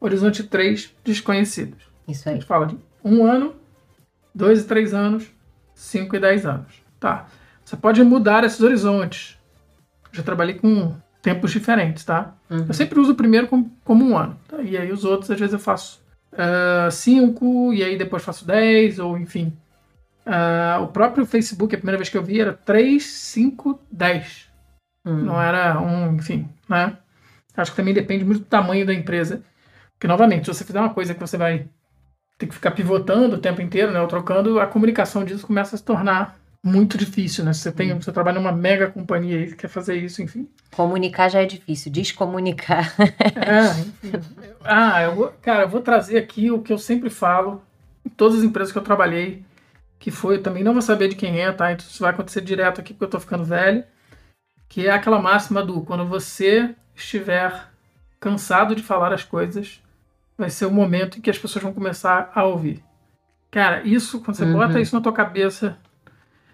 Horizonte 0.00 0.42
3, 0.42 0.92
desconhecidos. 1.04 1.88
Isso 2.08 2.28
aí. 2.28 2.34
A 2.34 2.38
gente 2.38 2.48
fala 2.48 2.66
de 2.66 2.76
um 3.04 3.24
ano, 3.24 3.54
dois 4.36 4.60
e 4.60 4.64
três 4.66 4.92
anos, 4.92 5.26
cinco 5.74 6.14
e 6.14 6.20
dez 6.20 6.44
anos. 6.44 6.82
Tá. 7.00 7.26
Você 7.64 7.76
pode 7.76 8.02
mudar 8.04 8.44
esses 8.44 8.60
horizontes. 8.60 9.38
Já 10.12 10.22
trabalhei 10.22 10.54
com 10.54 10.94
tempos 11.22 11.50
diferentes, 11.50 12.04
tá? 12.04 12.34
Uhum. 12.50 12.66
Eu 12.68 12.74
sempre 12.74 13.00
uso 13.00 13.12
o 13.12 13.16
primeiro 13.16 13.48
como, 13.48 13.74
como 13.82 14.04
um 14.04 14.16
ano. 14.16 14.38
Tá? 14.46 14.60
E 14.62 14.76
aí 14.76 14.92
os 14.92 15.04
outros, 15.04 15.30
às 15.30 15.40
vezes, 15.40 15.54
eu 15.54 15.58
faço 15.58 16.00
uh, 16.32 16.90
cinco, 16.90 17.72
e 17.72 17.82
aí 17.82 17.96
depois 17.96 18.22
faço 18.22 18.46
dez, 18.46 18.98
ou 18.98 19.18
enfim. 19.18 19.52
Uh, 20.26 20.82
o 20.82 20.88
próprio 20.88 21.24
Facebook, 21.24 21.74
a 21.74 21.78
primeira 21.78 21.96
vez 21.96 22.08
que 22.08 22.18
eu 22.18 22.22
vi, 22.22 22.40
era 22.40 22.52
3, 22.52 23.02
5, 23.02 23.80
10. 23.90 24.48
Hum. 25.04 25.22
Não 25.22 25.40
era 25.40 25.80
um, 25.80 26.14
enfim, 26.14 26.48
né? 26.68 26.96
Acho 27.56 27.70
que 27.70 27.76
também 27.76 27.94
depende 27.94 28.24
muito 28.24 28.40
do 28.40 28.46
tamanho 28.46 28.84
da 28.84 28.92
empresa. 28.92 29.42
Porque, 29.94 30.06
novamente, 30.06 30.44
se 30.44 30.52
você 30.52 30.64
fizer 30.64 30.78
uma 30.78 30.92
coisa 30.92 31.14
que 31.14 31.20
você 31.20 31.38
vai 31.38 31.68
ter 32.38 32.46
que 32.46 32.54
ficar 32.54 32.72
pivotando 32.72 33.36
o 33.36 33.40
tempo 33.40 33.62
inteiro, 33.62 33.92
né? 33.92 34.00
Ou 34.00 34.08
trocando, 34.08 34.60
a 34.60 34.66
comunicação 34.66 35.24
disso 35.24 35.46
começa 35.46 35.74
a 35.74 35.78
se 35.78 35.84
tornar 35.84 36.38
muito 36.62 36.98
difícil, 36.98 37.44
né? 37.44 37.52
Você, 37.52 37.70
tem, 37.70 37.94
você 37.94 38.10
trabalha 38.10 38.40
numa 38.40 38.52
mega 38.52 38.88
companhia 38.88 39.40
e 39.40 39.54
quer 39.54 39.68
fazer 39.68 39.96
isso, 39.96 40.20
enfim. 40.20 40.48
Comunicar 40.74 41.28
já 41.28 41.40
é 41.40 41.46
difícil, 41.46 41.92
descomunicar. 41.92 42.92
é, 42.98 43.80
enfim. 43.80 44.12
Ah, 44.64 45.02
eu 45.02 45.14
vou, 45.14 45.32
cara, 45.40 45.62
eu 45.62 45.68
vou 45.68 45.80
trazer 45.80 46.18
aqui 46.18 46.50
o 46.50 46.60
que 46.60 46.72
eu 46.72 46.78
sempre 46.78 47.08
falo 47.08 47.62
em 48.04 48.08
todas 48.10 48.38
as 48.38 48.44
empresas 48.44 48.72
que 48.72 48.78
eu 48.78 48.82
trabalhei 48.82 49.44
que 49.98 50.10
foi, 50.10 50.38
também 50.38 50.62
não 50.62 50.72
vou 50.72 50.82
saber 50.82 51.08
de 51.08 51.16
quem 51.16 51.40
é, 51.40 51.50
tá? 51.52 51.72
Então 51.72 51.86
isso 51.86 52.02
vai 52.02 52.10
acontecer 52.10 52.40
direto 52.40 52.80
aqui 52.80 52.92
porque 52.92 53.04
eu 53.04 53.10
tô 53.10 53.20
ficando 53.20 53.44
velho, 53.44 53.84
que 54.68 54.86
é 54.86 54.90
aquela 54.90 55.20
máxima 55.20 55.62
do 55.62 55.80
quando 55.82 56.04
você 56.06 56.74
estiver 56.94 57.68
cansado 58.20 58.74
de 58.74 58.82
falar 58.82 59.12
as 59.12 59.24
coisas, 59.24 59.80
vai 60.36 60.50
ser 60.50 60.66
o 60.66 60.70
momento 60.70 61.18
em 61.18 61.20
que 61.20 61.30
as 61.30 61.38
pessoas 61.38 61.62
vão 61.62 61.72
começar 61.72 62.30
a 62.34 62.44
ouvir. 62.44 62.82
Cara, 63.50 63.82
isso, 63.86 64.20
quando 64.20 64.36
você 64.36 64.44
uhum. 64.44 64.52
bota 64.54 64.80
isso 64.80 64.94
na 64.94 65.00
tua 65.00 65.12
cabeça, 65.12 65.78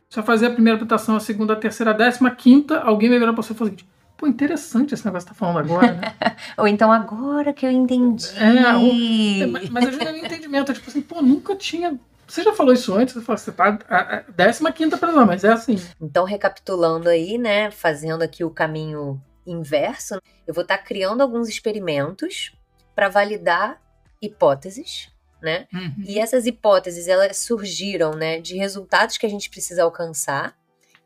você 0.09 0.23
fazer 0.23 0.47
a 0.47 0.51
primeira 0.51 0.77
apresentação, 0.77 1.17
a 1.17 1.21
segunda, 1.21 1.55
a 1.55 1.57
terceira, 1.57 1.91
a 1.91 1.95
décima, 1.95 2.29
a 2.29 2.35
quinta, 2.35 2.81
alguém 2.81 3.09
vai 3.09 3.19
virar 3.19 3.33
pra 3.33 3.43
você 3.43 3.53
e 3.53 3.57
falar 3.57 3.71
assim, 3.71 3.85
pô, 4.17 4.27
interessante 4.27 4.95
esse 4.95 5.05
negócio 5.05 5.29
que 5.29 5.35
tá 5.35 5.39
falando 5.39 5.59
agora, 5.59 5.93
né? 5.93 6.15
Ou 6.57 6.69
então 6.69 6.93
agora 6.93 7.53
que 7.53 7.67
eu 7.67 7.71
entendi. 7.71 8.29
É, 8.39 8.77
ou, 8.77 9.49
mas, 9.51 9.69
mas 9.71 9.85
vezes 9.87 10.01
é 10.01 10.13
um 10.13 10.17
entendimento, 10.17 10.71
é 10.71 10.75
tipo 10.75 10.89
assim, 10.89 11.01
pô, 11.01 11.21
nunca 11.21 11.57
tinha 11.57 11.99
você 12.33 12.43
já 12.43 12.55
falou 12.55 12.73
isso 12.73 12.95
antes, 12.95 13.15
você 13.15 13.53
tá 13.53 13.79
a 13.91 14.23
15 14.33 14.73
quinta 14.73 14.97
prisão, 14.97 15.27
mas 15.27 15.45
é 15.45 15.53
assim. 15.53 15.77
Então, 16.01 16.25
recapitulando 16.25 17.11
aí, 17.11 17.37
né, 17.37 17.71
fazendo 17.71 18.23
aqui 18.23 18.43
o 18.43 18.49
caminho 18.49 19.21
inverso, 19.47 20.15
eu 20.47 20.55
vou 20.55 20.63
estar 20.63 20.79
tá 20.79 20.83
criando 20.83 21.21
alguns 21.21 21.47
experimentos 21.47 22.53
para 22.95 23.09
validar 23.09 23.81
hipóteses, 24.21 25.11
né? 25.41 25.67
Uhum. 25.73 26.05
E 26.07 26.19
essas 26.19 26.47
hipóteses, 26.47 27.09
elas 27.09 27.39
surgiram, 27.39 28.13
né, 28.13 28.41
de 28.41 28.57
resultados 28.57 29.19
que 29.19 29.27
a 29.27 29.29
gente 29.29 29.51
precisa 29.51 29.83
alcançar. 29.83 30.57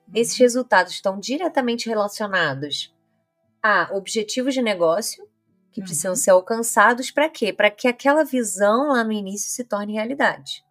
Uhum. 0.06 0.14
Esses 0.14 0.36
resultados 0.36 0.92
estão 0.92 1.18
diretamente 1.18 1.88
relacionados 1.88 2.94
a 3.62 3.88
objetivos 3.92 4.54
de 4.54 4.62
negócio 4.62 5.26
que 5.72 5.80
uhum. 5.80 5.86
precisam 5.86 6.14
ser 6.14 6.30
alcançados 6.30 7.10
para 7.10 7.28
quê? 7.28 7.52
Para 7.52 7.70
que 7.70 7.88
aquela 7.88 8.24
visão 8.24 8.88
lá 8.88 9.02
no 9.02 9.12
início 9.12 9.50
se 9.50 9.64
torne 9.64 9.94
realidade. 9.94 10.64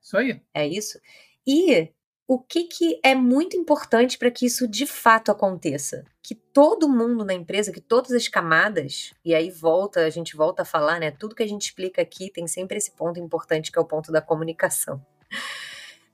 Isso 0.00 0.16
aí. 0.16 0.40
É 0.54 0.66
isso. 0.66 0.98
E 1.46 1.90
o 2.28 2.38
que, 2.38 2.64
que 2.64 3.00
é 3.02 3.14
muito 3.14 3.56
importante 3.56 4.18
para 4.18 4.30
que 4.30 4.44
isso 4.44 4.68
de 4.68 4.86
fato 4.86 5.32
aconteça? 5.32 6.04
Que 6.22 6.34
todo 6.34 6.86
mundo 6.86 7.24
na 7.24 7.32
empresa, 7.32 7.72
que 7.72 7.80
todas 7.80 8.12
as 8.12 8.28
camadas, 8.28 9.14
e 9.24 9.34
aí 9.34 9.50
volta, 9.50 10.04
a 10.04 10.10
gente 10.10 10.36
volta 10.36 10.60
a 10.60 10.66
falar, 10.66 11.00
né? 11.00 11.10
Tudo 11.10 11.34
que 11.34 11.42
a 11.42 11.48
gente 11.48 11.62
explica 11.62 12.02
aqui 12.02 12.30
tem 12.30 12.46
sempre 12.46 12.76
esse 12.76 12.90
ponto 12.90 13.18
importante 13.18 13.72
que 13.72 13.78
é 13.78 13.82
o 13.82 13.86
ponto 13.86 14.12
da 14.12 14.20
comunicação. 14.20 15.04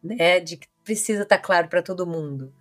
Né? 0.06 0.38
De 0.38 0.58
que 0.58 0.68
precisa 0.84 1.22
estar 1.22 1.38
tá 1.38 1.42
claro 1.42 1.66
para 1.66 1.80
todo 1.80 2.06
mundo. 2.06 2.52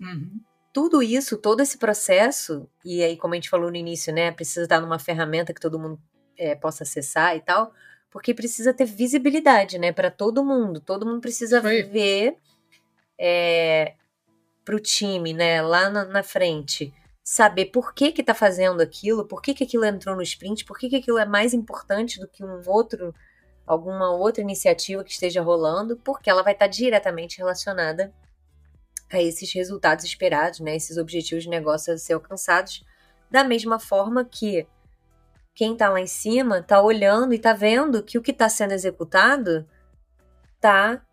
Uhum. 0.00 0.40
Tudo 0.72 1.00
isso, 1.00 1.36
todo 1.36 1.60
esse 1.60 1.78
processo, 1.78 2.68
e 2.84 3.04
aí, 3.04 3.16
como 3.16 3.34
a 3.34 3.36
gente 3.36 3.48
falou 3.48 3.70
no 3.70 3.76
início, 3.76 4.12
né? 4.12 4.32
Precisa 4.32 4.64
estar 4.64 4.80
numa 4.80 4.98
ferramenta 4.98 5.54
que 5.54 5.60
todo 5.60 5.78
mundo 5.78 5.96
é, 6.36 6.56
possa 6.56 6.82
acessar 6.82 7.36
e 7.36 7.40
tal 7.40 7.72
porque 8.10 8.32
precisa 8.32 8.72
ter 8.72 8.86
visibilidade, 8.86 9.78
né, 9.78 9.92
para 9.92 10.10
todo 10.10 10.42
mundo. 10.42 10.80
Todo 10.80 11.04
mundo 11.04 11.20
precisa 11.20 11.60
ver 11.60 12.38
é, 13.18 13.94
para 14.64 14.76
o 14.76 14.80
time, 14.80 15.32
né, 15.32 15.62
lá 15.62 15.88
na, 15.88 16.04
na, 16.04 16.22
frente, 16.22 16.92
saber 17.22 17.66
por 17.66 17.94
que 17.94 18.12
que 18.12 18.22
tá 18.22 18.34
fazendo 18.34 18.80
aquilo, 18.80 19.26
por 19.26 19.40
que 19.40 19.54
que 19.54 19.64
aquilo 19.64 19.84
entrou 19.84 20.16
no 20.16 20.22
sprint, 20.22 20.64
por 20.64 20.78
que 20.78 20.88
que 20.88 20.96
aquilo 20.96 21.18
é 21.18 21.24
mais 21.24 21.54
importante 21.54 22.18
do 22.20 22.28
que 22.28 22.44
um 22.44 22.60
outro, 22.66 23.14
alguma 23.66 24.10
outra 24.12 24.42
iniciativa 24.42 25.04
que 25.04 25.12
esteja 25.12 25.42
rolando, 25.42 25.96
porque 25.98 26.28
ela 26.28 26.42
vai 26.42 26.52
estar 26.52 26.66
tá 26.66 26.70
diretamente 26.70 27.38
relacionada 27.38 28.12
a 29.10 29.22
esses 29.22 29.52
resultados 29.52 30.04
esperados, 30.04 30.60
né, 30.60 30.74
esses 30.74 30.98
objetivos 30.98 31.44
de 31.44 31.50
negócio 31.50 31.94
a 31.94 31.98
ser 31.98 32.14
alcançados, 32.14 32.84
da 33.30 33.44
mesma 33.44 33.78
forma 33.78 34.24
que 34.24 34.66
quem 35.54 35.72
está 35.72 35.88
lá 35.88 36.00
em 36.00 36.06
cima 36.06 36.58
está 36.58 36.82
olhando 36.82 37.32
e 37.32 37.36
está 37.36 37.52
vendo 37.52 38.02
que 38.02 38.18
o 38.18 38.22
que 38.22 38.30
está 38.30 38.48
sendo 38.48 38.72
executado 38.72 39.66
está 40.56 41.05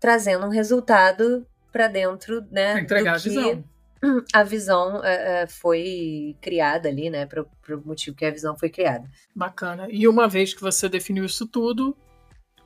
trazendo 0.00 0.46
um 0.46 0.50
resultado 0.50 1.46
para 1.70 1.86
dentro, 1.86 2.44
né? 2.50 2.80
entregar 2.80 3.14
a 3.14 3.18
visão. 3.18 3.64
A 4.32 4.42
visão 4.42 5.04
é, 5.04 5.46
foi 5.46 6.34
criada 6.40 6.88
ali, 6.88 7.10
né? 7.10 7.26
Para 7.26 7.42
o 7.42 7.82
motivo 7.84 8.16
que 8.16 8.24
a 8.24 8.30
visão 8.30 8.56
foi 8.56 8.70
criada. 8.70 9.06
Bacana. 9.36 9.88
E 9.90 10.08
uma 10.08 10.26
vez 10.26 10.54
que 10.54 10.60
você 10.62 10.88
definiu 10.88 11.22
isso 11.26 11.46
tudo, 11.46 11.94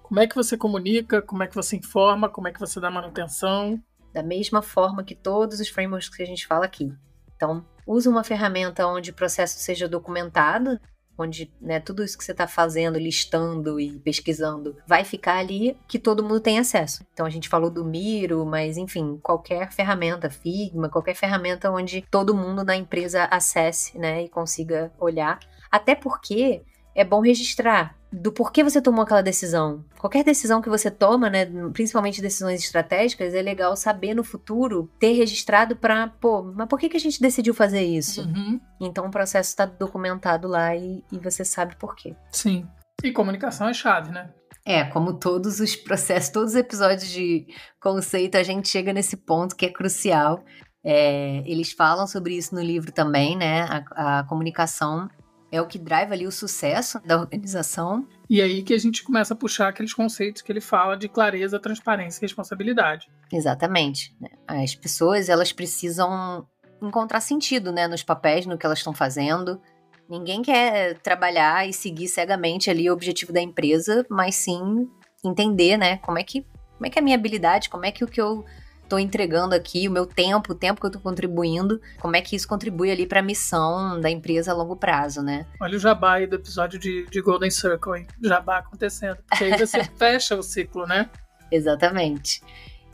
como 0.00 0.20
é 0.20 0.28
que 0.28 0.34
você 0.36 0.56
comunica? 0.56 1.20
Como 1.20 1.42
é 1.42 1.48
que 1.48 1.54
você 1.56 1.74
informa? 1.74 2.28
Como 2.28 2.46
é 2.46 2.52
que 2.52 2.60
você 2.60 2.78
dá 2.78 2.88
manutenção? 2.88 3.82
Da 4.12 4.22
mesma 4.22 4.62
forma 4.62 5.02
que 5.02 5.16
todos 5.16 5.58
os 5.58 5.68
frameworks 5.68 6.08
que 6.08 6.22
a 6.22 6.26
gente 6.26 6.46
fala 6.46 6.66
aqui. 6.66 6.92
Então, 7.34 7.66
usa 7.84 8.08
uma 8.08 8.22
ferramenta 8.22 8.86
onde 8.86 9.10
o 9.10 9.14
processo 9.14 9.58
seja 9.58 9.88
documentado, 9.88 10.78
onde 11.18 11.52
né, 11.60 11.80
tudo 11.80 12.04
isso 12.04 12.18
que 12.18 12.24
você 12.24 12.32
está 12.32 12.46
fazendo, 12.46 12.98
listando 12.98 13.78
e 13.80 13.98
pesquisando, 14.00 14.76
vai 14.86 15.04
ficar 15.04 15.38
ali 15.38 15.76
que 15.88 15.98
todo 15.98 16.22
mundo 16.22 16.40
tem 16.40 16.58
acesso. 16.58 17.04
Então 17.12 17.26
a 17.26 17.30
gente 17.30 17.48
falou 17.48 17.70
do 17.70 17.84
Miro, 17.84 18.44
mas 18.44 18.76
enfim, 18.76 19.18
qualquer 19.22 19.72
ferramenta, 19.72 20.30
Figma, 20.30 20.88
qualquer 20.88 21.14
ferramenta 21.14 21.70
onde 21.70 22.04
todo 22.10 22.34
mundo 22.34 22.64
na 22.64 22.76
empresa 22.76 23.24
acesse 23.24 23.96
né, 23.98 24.24
e 24.24 24.28
consiga 24.28 24.92
olhar. 24.98 25.38
Até 25.70 25.94
porque 25.94 26.62
é 26.94 27.04
bom 27.04 27.20
registrar 27.20 27.96
do 28.12 28.32
porquê 28.32 28.62
você 28.62 28.80
tomou 28.80 29.02
aquela 29.02 29.22
decisão. 29.22 29.84
Qualquer 29.98 30.22
decisão 30.22 30.62
que 30.62 30.68
você 30.68 30.90
toma, 30.90 31.28
né, 31.28 31.46
principalmente 31.72 32.22
decisões 32.22 32.62
estratégicas, 32.62 33.34
é 33.34 33.42
legal 33.42 33.76
saber 33.76 34.14
no 34.14 34.22
futuro 34.22 34.90
ter 34.98 35.12
registrado 35.12 35.74
para, 35.74 36.08
pô, 36.08 36.42
mas 36.42 36.68
por 36.68 36.78
que, 36.78 36.88
que 36.88 36.96
a 36.96 37.00
gente 37.00 37.20
decidiu 37.20 37.52
fazer 37.52 37.82
isso? 37.82 38.22
Uhum. 38.22 38.60
Então 38.80 39.06
o 39.06 39.10
processo 39.10 39.48
está 39.48 39.66
documentado 39.66 40.46
lá 40.46 40.76
e, 40.76 41.02
e 41.10 41.18
você 41.18 41.44
sabe 41.44 41.76
por 41.76 41.96
quê. 41.96 42.14
Sim. 42.30 42.66
E 43.02 43.10
comunicação 43.10 43.68
é 43.68 43.74
chave, 43.74 44.12
né? 44.12 44.30
É, 44.64 44.84
como 44.84 45.18
todos 45.18 45.60
os 45.60 45.76
processos, 45.76 46.30
todos 46.30 46.52
os 46.52 46.56
episódios 46.56 47.08
de 47.10 47.46
conceito, 47.80 48.36
a 48.36 48.42
gente 48.42 48.68
chega 48.68 48.92
nesse 48.92 49.16
ponto 49.16 49.56
que 49.56 49.66
é 49.66 49.72
crucial. 49.72 50.42
É, 50.82 51.42
eles 51.44 51.72
falam 51.72 52.06
sobre 52.06 52.34
isso 52.34 52.54
no 52.54 52.62
livro 52.62 52.92
também, 52.92 53.36
né? 53.36 53.62
A, 53.62 54.20
a 54.20 54.24
comunicação 54.24 55.08
é 55.54 55.62
o 55.62 55.66
que 55.66 55.78
drive 55.78 56.12
ali 56.12 56.26
o 56.26 56.32
sucesso 56.32 57.00
da 57.06 57.18
organização. 57.18 58.06
E 58.28 58.42
aí 58.42 58.62
que 58.62 58.74
a 58.74 58.78
gente 58.78 59.04
começa 59.04 59.34
a 59.34 59.36
puxar 59.36 59.68
aqueles 59.68 59.94
conceitos 59.94 60.42
que 60.42 60.50
ele 60.50 60.60
fala 60.60 60.96
de 60.96 61.08
clareza, 61.08 61.60
transparência 61.60 62.18
e 62.18 62.22
responsabilidade. 62.22 63.08
Exatamente. 63.32 64.14
né? 64.20 64.30
As 64.46 64.74
pessoas, 64.74 65.28
elas 65.28 65.52
precisam 65.52 66.46
encontrar 66.82 67.20
sentido, 67.20 67.70
né, 67.70 67.86
nos 67.86 68.02
papéis, 68.02 68.46
no 68.46 68.58
que 68.58 68.66
elas 68.66 68.78
estão 68.78 68.92
fazendo. 68.92 69.60
Ninguém 70.08 70.42
quer 70.42 70.98
trabalhar 70.98 71.66
e 71.68 71.72
seguir 71.72 72.08
cegamente 72.08 72.68
ali 72.68 72.90
o 72.90 72.92
objetivo 72.92 73.32
da 73.32 73.40
empresa, 73.40 74.04
mas 74.10 74.34
sim 74.34 74.88
entender, 75.24 75.78
né, 75.78 75.98
como 75.98 76.18
é 76.18 76.24
que, 76.24 76.42
como 76.72 76.86
é 76.86 76.90
que 76.90 76.98
é 76.98 77.00
a 77.00 77.04
minha 77.04 77.16
habilidade, 77.16 77.70
como 77.70 77.86
é 77.86 77.92
que 77.92 78.04
o 78.04 78.08
que 78.08 78.20
eu 78.20 78.44
estou 78.84 78.98
entregando 78.98 79.54
aqui, 79.54 79.88
o 79.88 79.90
meu 79.90 80.06
tempo, 80.06 80.52
o 80.52 80.54
tempo 80.54 80.80
que 80.80 80.86
eu 80.86 80.88
estou 80.88 81.02
contribuindo, 81.02 81.80
como 82.00 82.14
é 82.14 82.20
que 82.20 82.36
isso 82.36 82.46
contribui 82.46 82.90
ali 82.90 83.06
para 83.06 83.20
a 83.20 83.22
missão 83.22 84.00
da 84.00 84.10
empresa 84.10 84.52
a 84.52 84.54
longo 84.54 84.76
prazo, 84.76 85.22
né? 85.22 85.46
Olha 85.60 85.76
o 85.76 85.80
jabá 85.80 86.14
aí 86.14 86.26
do 86.26 86.36
episódio 86.36 86.78
de, 86.78 87.06
de 87.06 87.20
Golden 87.20 87.50
Circle, 87.50 87.98
hein? 87.98 88.06
Jabá 88.22 88.58
acontecendo. 88.58 89.18
Porque 89.28 89.44
aí 89.44 89.58
você 89.58 89.82
fecha 89.98 90.36
o 90.36 90.42
ciclo, 90.42 90.86
né? 90.86 91.10
Exatamente. 91.50 92.42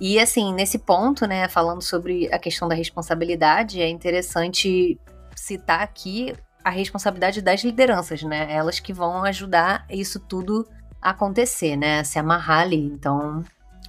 E 0.00 0.18
assim, 0.18 0.54
nesse 0.54 0.78
ponto, 0.78 1.26
né, 1.26 1.46
falando 1.48 1.82
sobre 1.82 2.32
a 2.32 2.38
questão 2.38 2.66
da 2.66 2.74
responsabilidade, 2.74 3.82
é 3.82 3.88
interessante 3.88 4.98
citar 5.36 5.82
aqui 5.82 6.34
a 6.64 6.70
responsabilidade 6.70 7.42
das 7.42 7.62
lideranças, 7.62 8.22
né? 8.22 8.46
Elas 8.50 8.80
que 8.80 8.92
vão 8.92 9.24
ajudar 9.24 9.84
isso 9.90 10.20
tudo 10.20 10.66
a 11.00 11.10
acontecer, 11.10 11.76
né? 11.76 12.04
Se 12.04 12.18
amarrar 12.18 12.60
ali. 12.60 12.86
Então, 12.86 13.44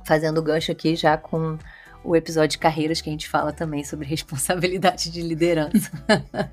fazendo 0.05 0.41
gancho 0.41 0.71
aqui 0.71 0.95
já 0.95 1.17
com 1.17 1.57
o 2.03 2.15
episódio 2.15 2.51
de 2.51 2.57
carreiras 2.57 3.01
que 3.01 3.09
a 3.09 3.11
gente 3.11 3.29
fala 3.29 3.51
também 3.51 3.83
sobre 3.83 4.05
responsabilidade 4.09 5.09
de 5.09 5.21
liderança. 5.21 5.91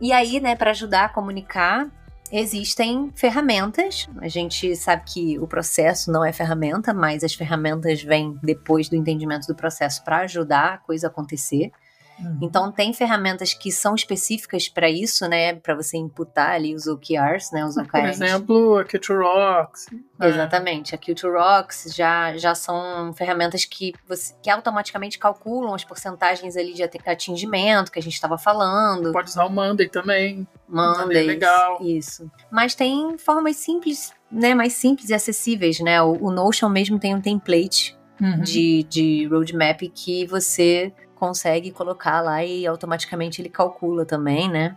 e 0.00 0.12
aí, 0.12 0.40
né, 0.40 0.56
para 0.56 0.70
ajudar 0.70 1.06
a 1.06 1.08
comunicar, 1.08 1.90
existem 2.30 3.12
ferramentas. 3.14 4.08
A 4.18 4.28
gente 4.28 4.74
sabe 4.76 5.02
que 5.06 5.38
o 5.38 5.46
processo 5.46 6.10
não 6.10 6.24
é 6.24 6.32
ferramenta, 6.32 6.92
mas 6.92 7.22
as 7.22 7.34
ferramentas 7.34 8.02
vêm 8.02 8.38
depois 8.42 8.88
do 8.88 8.96
entendimento 8.96 9.46
do 9.46 9.54
processo 9.54 10.02
para 10.04 10.18
ajudar 10.18 10.74
a 10.74 10.78
coisa 10.78 11.06
a 11.06 11.10
acontecer. 11.10 11.70
Uhum. 12.18 12.38
Então 12.42 12.72
tem 12.72 12.92
ferramentas 12.92 13.52
que 13.52 13.70
são 13.70 13.94
específicas 13.94 14.68
para 14.68 14.88
isso, 14.88 15.28
né, 15.28 15.54
para 15.54 15.74
você 15.74 15.96
imputar 15.96 16.50
ali 16.52 16.74
os 16.74 16.86
OKRs, 16.86 17.52
né, 17.52 17.64
os 17.64 17.74
Por 17.74 17.84
OKRs. 17.84 18.20
exemplo, 18.20 18.78
a 18.78 18.84
Culture 18.84 19.18
Rocks. 19.18 19.86
né? 20.18 20.28
Exatamente. 20.28 20.94
A 20.94 20.98
Culture 20.98 21.32
Rocks 21.36 21.92
já, 21.94 22.36
já 22.36 22.54
são 22.54 23.12
ferramentas 23.14 23.64
que, 23.64 23.92
você, 24.08 24.34
que 24.42 24.48
automaticamente 24.48 25.18
calculam 25.18 25.74
as 25.74 25.84
porcentagens 25.84 26.56
ali 26.56 26.72
de 26.72 26.82
ati- 26.82 27.00
atingimento 27.06 27.92
que 27.92 27.98
a 27.98 28.02
gente 28.02 28.14
estava 28.14 28.38
falando. 28.38 29.12
Pode 29.12 29.28
usar 29.30 29.44
o 29.44 29.50
Monday 29.50 29.88
também. 29.88 30.46
Mondays. 30.68 31.26
legal. 31.26 31.78
Isso. 31.82 32.30
Mas 32.50 32.74
tem 32.74 33.16
formas 33.18 33.56
simples, 33.56 34.12
né? 34.32 34.54
Mais 34.54 34.72
simples 34.72 35.10
e 35.10 35.14
acessíveis, 35.14 35.78
né? 35.80 36.02
O, 36.02 36.12
o 36.24 36.30
Notion 36.30 36.68
mesmo 36.68 36.98
tem 36.98 37.14
um 37.14 37.20
template 37.20 37.94
Uhum. 38.18 38.40
de, 38.40 38.82
de 38.84 39.26
roadmap 39.26 39.82
que 39.94 40.26
você 40.26 40.90
consegue 41.16 41.72
colocar 41.72 42.20
lá 42.20 42.44
e 42.44 42.66
automaticamente 42.66 43.42
ele 43.42 43.48
calcula 43.48 44.04
também, 44.04 44.48
né? 44.48 44.76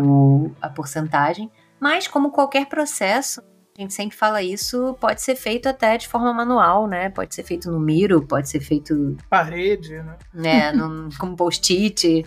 O, 0.00 0.50
a 0.60 0.68
porcentagem. 0.68 1.50
Mas, 1.78 2.06
como 2.06 2.30
qualquer 2.30 2.66
processo, 2.66 3.42
a 3.76 3.80
gente 3.80 3.94
sempre 3.94 4.14
fala 4.14 4.42
isso, 4.42 4.94
pode 5.00 5.22
ser 5.22 5.34
feito 5.34 5.66
até 5.66 5.96
de 5.96 6.06
forma 6.06 6.32
manual, 6.34 6.86
né? 6.86 7.08
Pode 7.08 7.34
ser 7.34 7.42
feito 7.42 7.70
no 7.70 7.80
Miro, 7.80 8.26
pode 8.26 8.48
ser 8.48 8.60
feito 8.60 9.16
Parede, 9.30 9.94
né? 10.02 10.16
né, 10.34 10.72
num, 10.72 11.08
com 11.18 11.34
post-it. 11.34 12.24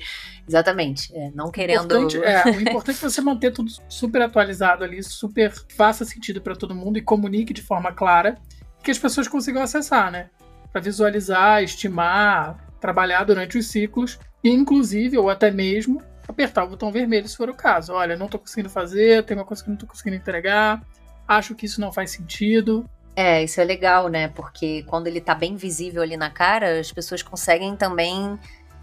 Exatamente. 0.48 1.16
É, 1.16 1.30
não 1.36 1.52
querendo. 1.52 1.84
Importante- 1.86 2.24
é, 2.24 2.44
o 2.46 2.60
importante 2.60 3.06
é 3.06 3.10
você 3.10 3.22
manter 3.22 3.52
tudo 3.52 3.70
super 3.88 4.24
atualizado 4.24 4.84
ali, 4.84 5.04
super 5.04 5.54
faça 5.76 6.04
sentido 6.04 6.42
para 6.42 6.56
todo 6.56 6.74
mundo 6.74 6.98
e 6.98 7.02
comunique 7.02 7.54
de 7.54 7.62
forma 7.62 7.92
clara 7.92 8.38
que 8.84 8.90
as 8.90 8.98
pessoas 8.98 9.28
consigam 9.28 9.62
acessar, 9.62 10.12
né? 10.12 10.30
Para 10.72 10.82
visualizar, 10.82 11.62
estimar, 11.62 12.63
trabalhar 12.84 13.24
durante 13.24 13.58
os 13.58 13.68
ciclos 13.68 14.20
e, 14.44 14.50
inclusive, 14.50 15.18
ou 15.18 15.30
até 15.30 15.50
mesmo 15.50 16.02
apertar 16.28 16.66
o 16.66 16.68
botão 16.68 16.92
vermelho 16.92 17.30
se 17.30 17.38
for 17.38 17.50
o 17.50 17.54
caso. 17.54 17.94
Olha, 17.94 18.18
não 18.18 18.28
tô 18.28 18.38
conseguindo 18.38 18.70
fazer, 18.70 19.24
tem 19.24 19.38
uma 19.38 19.46
coisa 19.46 19.64
que 19.64 19.70
não 19.70 19.78
tô 19.78 19.88
conseguindo 19.88 20.18
entregar, 20.18 20.82
acho 21.26 21.56
que 21.56 21.66
isso 21.66 21.80
não 21.80 21.94
faz 21.94 22.12
sentido. 22.12 22.86
É, 23.16 23.42
isso 23.42 23.62
é 23.62 23.64
legal, 23.64 24.10
né? 24.10 24.28
Porque 24.28 24.84
quando 24.84 25.08
ele 25.08 25.22
tá 25.22 25.34
bem 25.34 25.56
visível 25.56 26.02
ali 26.02 26.18
na 26.18 26.30
cara, 26.30 26.78
as 26.78 26.92
pessoas 26.92 27.24
conseguem 27.24 27.74
também 27.78 28.38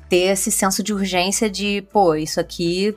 ter 0.08 0.32
esse 0.32 0.50
senso 0.50 0.82
de 0.82 0.94
urgência 0.94 1.50
de, 1.50 1.82
pô, 1.92 2.14
isso 2.14 2.40
aqui 2.40 2.96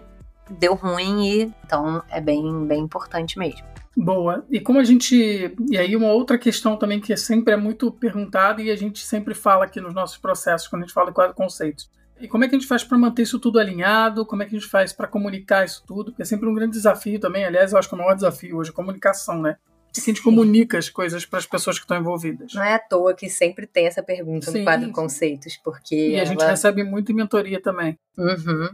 deu 0.50 0.74
ruim 0.74 1.28
e 1.28 1.54
então 1.66 2.02
é 2.10 2.22
bem, 2.22 2.66
bem 2.66 2.80
importante 2.80 3.38
mesmo. 3.38 3.73
Boa. 3.96 4.46
E 4.50 4.60
como 4.60 4.80
a 4.80 4.84
gente. 4.84 5.56
E 5.70 5.78
aí, 5.78 5.96
uma 5.96 6.12
outra 6.12 6.38
questão 6.38 6.76
também 6.78 7.00
que 7.00 7.16
sempre 7.16 7.54
é 7.54 7.58
muito 7.58 7.92
perguntada 7.92 8.62
e 8.62 8.72
a 8.72 8.76
gente 8.76 9.06
sempre 9.06 9.34
fala 9.34 9.66
aqui 9.66 9.80
nos 9.80 9.94
nossos 9.94 10.18
processos, 10.18 10.68
quando 10.68 10.84
a 10.84 10.86
gente 10.86 10.94
fala 10.94 11.08
de 11.10 11.14
quatro 11.14 11.36
conceitos. 11.36 11.90
E 12.20 12.28
como 12.28 12.44
é 12.44 12.48
que 12.48 12.56
a 12.56 12.60
gente 12.60 12.68
faz 12.68 12.84
para 12.84 12.98
manter 12.98 13.24
isso 13.24 13.38
tudo 13.40 13.60
alinhado? 13.60 14.26
Como 14.26 14.42
é 14.42 14.46
que 14.46 14.56
a 14.56 14.60
gente 14.60 14.70
faz 14.70 14.94
para 14.94 15.08
comunicar 15.08 15.66
isso 15.66 15.84
tudo? 15.86 16.06
Porque 16.12 16.22
é 16.22 16.26
sempre 16.26 16.48
um 16.48 16.54
grande 16.54 16.72
desafio 16.74 17.20
também. 17.20 17.44
Aliás, 17.46 17.72
eu 17.72 17.78
acho 17.78 17.90
que 17.90 17.96
é 17.96 17.98
o 17.98 18.02
maior 18.02 18.16
desafio 18.16 18.58
hoje, 18.58 18.70
a 18.70 18.74
comunicação, 18.74 19.42
né? 19.42 19.58
É 19.96 20.02
que 20.02 20.10
a 20.10 20.14
gente 20.14 20.24
comunica 20.24 20.78
as 20.78 20.90
coisas 20.90 21.24
para 21.26 21.38
as 21.38 21.46
pessoas 21.46 21.78
que 21.78 21.84
estão 21.84 21.98
envolvidas. 21.98 22.54
Não 22.54 22.64
é 22.64 22.74
à 22.76 22.80
toa 22.80 23.14
que 23.14 23.30
sempre 23.30 23.68
tem 23.68 23.86
essa 23.86 24.02
pergunta 24.02 24.50
Sim, 24.50 24.60
no 24.60 24.64
quadro 24.64 24.92
conceitos, 24.92 25.56
porque 25.64 26.12
E 26.12 26.20
a 26.20 26.26
gente 26.26 26.42
ela- 26.42 26.50
recebe 26.50 26.84
muito 26.84 27.12
em 27.12 27.16
mentoria 27.16 27.62
também. 27.62 28.00
Uhum. 28.18 28.70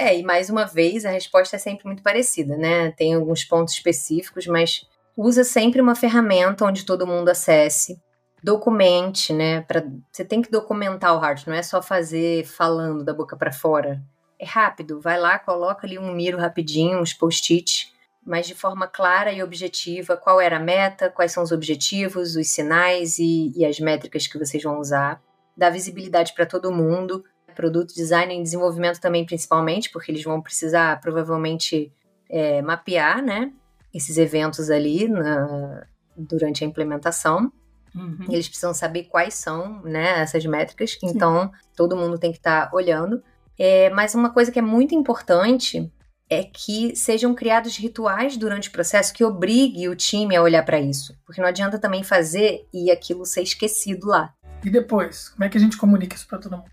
É, 0.00 0.18
e 0.18 0.22
mais 0.22 0.48
uma 0.48 0.64
vez, 0.64 1.04
a 1.04 1.10
resposta 1.10 1.56
é 1.56 1.58
sempre 1.58 1.84
muito 1.84 2.02
parecida, 2.02 2.56
né? 2.56 2.90
Tem 2.92 3.12
alguns 3.12 3.44
pontos 3.44 3.74
específicos, 3.74 4.46
mas 4.46 4.88
usa 5.14 5.44
sempre 5.44 5.78
uma 5.78 5.94
ferramenta 5.94 6.64
onde 6.64 6.86
todo 6.86 7.06
mundo 7.06 7.28
acesse. 7.28 8.00
Documente, 8.42 9.30
né? 9.34 9.60
Pra, 9.60 9.84
você 10.10 10.24
tem 10.24 10.40
que 10.40 10.50
documentar 10.50 11.14
o 11.14 11.22
Heart, 11.22 11.46
não 11.46 11.54
é 11.54 11.62
só 11.62 11.82
fazer 11.82 12.46
falando 12.46 13.04
da 13.04 13.12
boca 13.12 13.36
para 13.36 13.52
fora. 13.52 14.02
É 14.38 14.46
rápido, 14.46 15.02
vai 15.02 15.20
lá, 15.20 15.38
coloca 15.38 15.86
ali 15.86 15.98
um 15.98 16.14
miro 16.14 16.38
rapidinho, 16.38 16.98
uns 16.98 17.12
post-it, 17.12 17.92
mas 18.24 18.46
de 18.46 18.54
forma 18.54 18.86
clara 18.86 19.30
e 19.30 19.42
objetiva. 19.42 20.16
Qual 20.16 20.40
era 20.40 20.56
a 20.56 20.60
meta, 20.60 21.10
quais 21.10 21.30
são 21.30 21.42
os 21.42 21.52
objetivos, 21.52 22.36
os 22.36 22.48
sinais 22.48 23.18
e, 23.18 23.52
e 23.54 23.66
as 23.66 23.78
métricas 23.78 24.26
que 24.26 24.38
vocês 24.38 24.62
vão 24.62 24.80
usar. 24.80 25.20
Dá 25.54 25.68
visibilidade 25.68 26.32
para 26.32 26.46
todo 26.46 26.72
mundo 26.72 27.22
produto 27.54 27.94
design 27.94 28.38
e 28.38 28.42
desenvolvimento 28.42 29.00
também 29.00 29.24
principalmente, 29.24 29.90
porque 29.90 30.10
eles 30.10 30.24
vão 30.24 30.40
precisar 30.40 31.00
provavelmente 31.00 31.92
é, 32.28 32.62
mapear, 32.62 33.22
né, 33.22 33.52
esses 33.92 34.16
eventos 34.16 34.70
ali 34.70 35.08
na- 35.08 35.84
durante 36.16 36.62
a 36.62 36.66
implementação. 36.66 37.52
Uhum. 37.94 38.26
Eles 38.28 38.46
precisam 38.46 38.72
saber 38.72 39.04
quais 39.04 39.34
são, 39.34 39.82
né, 39.82 40.20
essas 40.20 40.44
métricas. 40.46 40.96
Então, 41.02 41.50
todo 41.76 41.96
mundo 41.96 42.18
tem 42.18 42.30
que 42.30 42.38
estar 42.38 42.70
olhando. 42.72 43.22
É, 43.58 43.90
mas 43.90 44.14
uma 44.14 44.30
coisa 44.30 44.52
que 44.52 44.58
é 44.58 44.62
muito 44.62 44.94
importante 44.94 45.92
é 46.30 46.44
que 46.44 46.94
sejam 46.94 47.34
criados 47.34 47.76
rituais 47.76 48.36
durante 48.36 48.68
o 48.68 48.72
processo 48.72 49.12
que 49.12 49.24
obrigue 49.24 49.88
o 49.88 49.96
time 49.96 50.36
a 50.36 50.42
olhar 50.42 50.64
para 50.64 50.78
isso, 50.78 51.18
porque 51.26 51.40
não 51.40 51.48
adianta 51.48 51.76
também 51.76 52.04
fazer 52.04 52.64
e 52.72 52.90
aquilo 52.90 53.26
ser 53.26 53.42
esquecido 53.42 54.06
lá. 54.06 54.32
E 54.64 54.70
depois, 54.70 55.30
como 55.30 55.44
é 55.44 55.48
que 55.48 55.58
a 55.58 55.60
gente 55.60 55.76
comunica 55.76 56.14
isso 56.14 56.28
para 56.28 56.38
todo 56.38 56.56
mundo? 56.56 56.70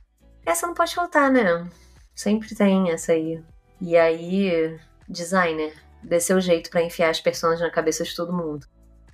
Essa 0.47 0.65
não 0.65 0.73
pode 0.73 0.95
faltar, 0.95 1.29
né? 1.29 1.67
Sempre 2.15 2.55
tem 2.55 2.89
essa 2.89 3.11
aí. 3.11 3.43
E 3.81 3.97
aí, 3.97 4.79
designer, 5.07 5.73
dê 6.01 6.21
seu 6.21 6.39
jeito 6.39 6.69
pra 6.69 6.81
enfiar 6.81 7.09
as 7.09 7.19
personas 7.19 7.59
na 7.59 7.69
cabeça 7.69 8.05
de 8.05 8.15
todo 8.15 8.31
mundo. 8.31 8.65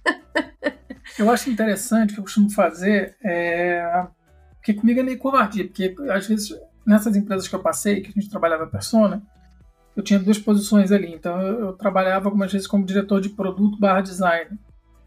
Eu 1.17 1.32
acho 1.32 1.50
interessante 1.50 2.12
o 2.12 2.13
que 2.13 2.19
eu 2.19 2.24
costumo 2.24 2.50
fazer 2.50 3.17
é. 3.24 4.08
Porque 4.56 4.74
comigo 4.74 5.00
é 5.00 5.04
meio 5.04 5.17
covardia, 5.17 5.65
porque 5.65 5.93
às 6.10 6.26
vezes 6.26 6.58
nessas 6.86 7.15
empresas 7.15 7.48
que 7.48 7.54
eu 7.54 7.62
passei, 7.62 8.02
que 8.02 8.10
a 8.10 8.13
gente 8.13 8.30
trabalhava 8.30 8.65
persona, 8.65 9.22
eu 9.96 10.02
tinha 10.02 10.17
duas 10.17 10.39
posições 10.39 10.91
ali. 10.91 11.13
Então 11.13 11.41
eu, 11.41 11.60
eu 11.60 11.74
trabalhava 11.74 12.28
algumas 12.28 12.52
vezes 12.52 12.65
como 12.65 12.86
diretor 12.86 13.19
de 13.19 13.30
produto 13.30 13.78
barra 13.78 14.02
design. 14.02 14.58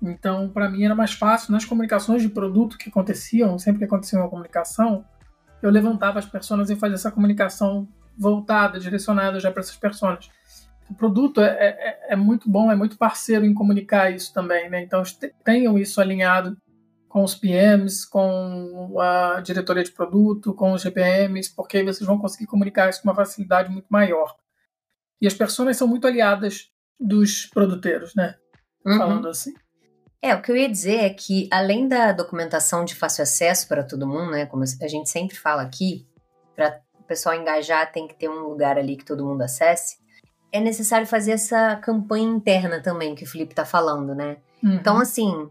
Então, 0.02 0.48
para 0.50 0.68
mim 0.68 0.84
era 0.84 0.94
mais 0.94 1.14
fácil 1.14 1.52
nas 1.52 1.64
comunicações 1.64 2.20
de 2.20 2.28
produto 2.28 2.76
que 2.76 2.90
aconteciam, 2.90 3.58
sempre 3.58 3.78
que 3.78 3.84
acontecia 3.86 4.18
uma 4.18 4.28
comunicação, 4.28 5.04
eu 5.66 5.72
levantava 5.72 6.18
as 6.18 6.26
pessoas 6.26 6.70
e 6.70 6.76
fazia 6.76 6.94
essa 6.94 7.10
comunicação 7.10 7.88
voltada, 8.16 8.78
direcionada 8.78 9.40
já 9.40 9.50
para 9.50 9.60
essas 9.60 9.76
pessoas. 9.76 10.30
o 10.88 10.94
produto 10.94 11.40
é, 11.40 11.56
é, 11.58 12.06
é, 12.10 12.16
muito 12.16 12.48
bom, 12.48 12.70
é 12.70 12.76
muito 12.76 12.96
parceiro 12.96 13.44
em 13.44 13.52
comunicar 13.52 14.10
isso 14.10 14.32
também, 14.32 14.70
né? 14.70 14.82
Então 14.82 15.02
tenham 15.44 15.76
isso 15.76 16.00
alinhado 16.00 16.56
com 17.08 17.24
os 17.24 17.34
PMs, 17.34 18.06
com 18.08 18.96
a 19.00 19.40
diretoria 19.40 19.82
de 19.82 19.90
produto, 19.90 20.54
com 20.54 20.72
os 20.72 20.82
GPMs, 20.82 21.52
porque 21.54 21.78
aí 21.78 21.84
vocês 21.84 22.06
vão 22.06 22.18
conseguir 22.18 22.46
comunicar 22.46 22.88
isso 22.88 23.02
com 23.02 23.08
uma 23.08 23.14
facilidade 23.14 23.70
muito 23.70 23.86
maior. 23.88 24.36
E 25.20 25.26
as 25.26 25.34
pessoas 25.34 25.76
são 25.76 25.88
muito 25.88 26.06
aliadas 26.06 26.70
dos 27.00 27.46
produtores, 27.46 28.14
né? 28.14 28.36
Uhum. 28.84 28.98
Falando 28.98 29.28
assim. 29.28 29.52
É, 30.22 30.34
o 30.34 30.42
que 30.42 30.50
eu 30.50 30.56
ia 30.56 30.68
dizer 30.68 31.04
é 31.04 31.10
que, 31.10 31.48
além 31.52 31.86
da 31.86 32.12
documentação 32.12 32.84
de 32.84 32.94
fácil 32.94 33.22
acesso 33.22 33.68
para 33.68 33.84
todo 33.84 34.06
mundo, 34.06 34.30
né? 34.30 34.46
Como 34.46 34.64
a 34.64 34.88
gente 34.88 35.10
sempre 35.10 35.36
fala 35.36 35.62
aqui, 35.62 36.06
para 36.54 36.80
o 36.98 37.04
pessoal 37.04 37.34
engajar 37.34 37.92
tem 37.92 38.08
que 38.08 38.14
ter 38.14 38.28
um 38.28 38.48
lugar 38.48 38.78
ali 38.78 38.96
que 38.96 39.04
todo 39.04 39.24
mundo 39.24 39.42
acesse 39.42 39.98
é 40.56 40.60
necessário 40.60 41.06
fazer 41.06 41.32
essa 41.32 41.76
campanha 41.76 42.28
interna 42.28 42.80
também 42.80 43.14
que 43.14 43.24
o 43.24 43.26
Felipe 43.26 43.54
tá 43.54 43.64
falando, 43.64 44.14
né? 44.14 44.38
Uhum. 44.62 44.74
Então, 44.74 44.98
assim, 44.98 45.50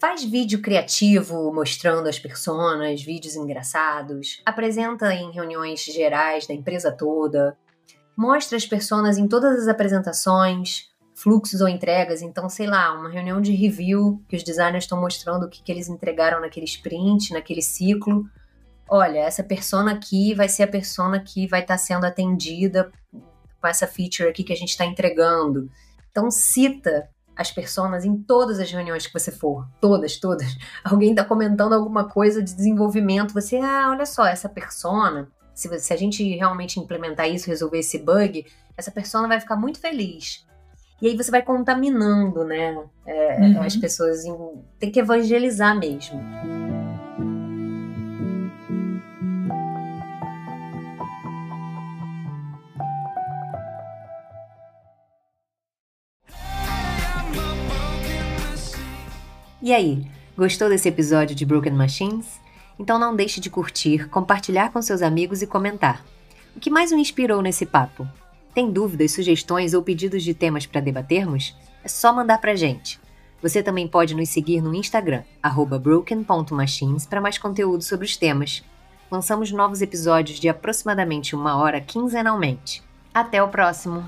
faz 0.00 0.22
vídeo 0.22 0.60
criativo 0.60 1.52
mostrando 1.52 2.08
as 2.08 2.18
personas, 2.18 3.02
vídeos 3.02 3.36
engraçados, 3.36 4.42
apresenta 4.44 5.12
em 5.14 5.30
reuniões 5.30 5.80
gerais 5.84 6.46
da 6.46 6.54
empresa 6.54 6.92
toda, 6.92 7.56
mostra 8.16 8.56
as 8.56 8.66
personas 8.66 9.16
em 9.16 9.26
todas 9.26 9.60
as 9.60 9.68
apresentações, 9.68 10.90
fluxos 11.22 11.60
ou 11.60 11.68
entregas. 11.68 12.22
Então, 12.22 12.48
sei 12.48 12.66
lá, 12.66 12.92
uma 12.92 13.08
reunião 13.08 13.40
de 13.40 13.52
review 13.52 14.22
que 14.28 14.36
os 14.36 14.42
designers 14.42 14.84
estão 14.84 15.00
mostrando 15.00 15.46
o 15.46 15.48
que, 15.48 15.62
que 15.62 15.72
eles 15.72 15.88
entregaram 15.88 16.40
naquele 16.40 16.66
sprint, 16.66 17.32
naquele 17.32 17.62
ciclo. 17.62 18.24
Olha, 18.88 19.18
essa 19.18 19.42
persona 19.42 19.92
aqui 19.92 20.34
vai 20.34 20.48
ser 20.48 20.62
a 20.62 20.68
persona 20.68 21.20
que 21.20 21.46
vai 21.46 21.60
estar 21.60 21.74
tá 21.74 21.78
sendo 21.78 22.04
atendida 22.04 22.90
com 23.60 23.66
essa 23.66 23.86
feature 23.86 24.28
aqui 24.28 24.44
que 24.44 24.52
a 24.52 24.56
gente 24.56 24.70
está 24.70 24.84
entregando. 24.84 25.68
Então 26.10 26.30
cita 26.30 27.08
as 27.36 27.52
pessoas 27.52 28.04
em 28.04 28.16
todas 28.16 28.58
as 28.58 28.70
reuniões 28.70 29.06
que 29.06 29.12
você 29.12 29.30
for, 29.30 29.68
todas, 29.80 30.18
todas. 30.18 30.56
Alguém 30.82 31.10
está 31.10 31.24
comentando 31.24 31.72
alguma 31.72 32.08
coisa 32.08 32.42
de 32.42 32.54
desenvolvimento, 32.54 33.32
você, 33.32 33.58
ah, 33.58 33.88
olha 33.90 34.06
só, 34.06 34.26
essa 34.26 34.48
persona, 34.48 35.28
se, 35.54 35.78
se 35.78 35.92
a 35.92 35.96
gente 35.96 36.24
realmente 36.36 36.80
implementar 36.80 37.28
isso, 37.28 37.46
resolver 37.46 37.78
esse 37.78 37.98
bug, 37.98 38.44
essa 38.76 38.90
persona 38.90 39.28
vai 39.28 39.38
ficar 39.38 39.56
muito 39.56 39.78
feliz. 39.78 40.47
E 41.00 41.06
aí 41.06 41.16
você 41.16 41.30
vai 41.30 41.42
contaminando, 41.42 42.44
né, 42.44 42.76
é, 43.06 43.38
uhum. 43.38 43.62
as 43.62 43.76
pessoas. 43.76 44.24
Em, 44.24 44.36
tem 44.80 44.90
que 44.90 44.98
evangelizar 44.98 45.78
mesmo. 45.78 46.20
E 59.60 59.72
aí, 59.72 60.06
gostou 60.36 60.68
desse 60.68 60.88
episódio 60.88 61.36
de 61.36 61.44
Broken 61.44 61.74
Machines? 61.74 62.40
Então 62.78 62.98
não 62.98 63.14
deixe 63.14 63.40
de 63.40 63.50
curtir, 63.50 64.08
compartilhar 64.08 64.72
com 64.72 64.80
seus 64.80 65.02
amigos 65.02 65.42
e 65.42 65.46
comentar. 65.46 66.04
O 66.56 66.60
que 66.60 66.70
mais 66.70 66.90
o 66.90 66.96
inspirou 66.96 67.42
nesse 67.42 67.66
papo? 67.66 68.08
Tem 68.54 68.70
dúvidas, 68.70 69.12
sugestões 69.12 69.74
ou 69.74 69.82
pedidos 69.82 70.22
de 70.22 70.34
temas 70.34 70.66
para 70.66 70.80
debatermos? 70.80 71.56
É 71.84 71.88
só 71.88 72.12
mandar 72.12 72.38
pra 72.40 72.56
gente. 72.56 72.98
Você 73.40 73.62
também 73.62 73.86
pode 73.86 74.14
nos 74.14 74.28
seguir 74.30 74.60
no 74.60 74.74
Instagram, 74.74 75.22
broken.machines, 75.80 77.06
para 77.06 77.20
mais 77.20 77.38
conteúdo 77.38 77.84
sobre 77.84 78.04
os 78.04 78.16
temas. 78.16 78.64
Lançamos 79.10 79.52
novos 79.52 79.80
episódios 79.80 80.40
de 80.40 80.48
aproximadamente 80.48 81.36
uma 81.36 81.56
hora 81.56 81.80
quinzenalmente. 81.80 82.82
Até 83.14 83.42
o 83.42 83.48
próximo! 83.48 84.04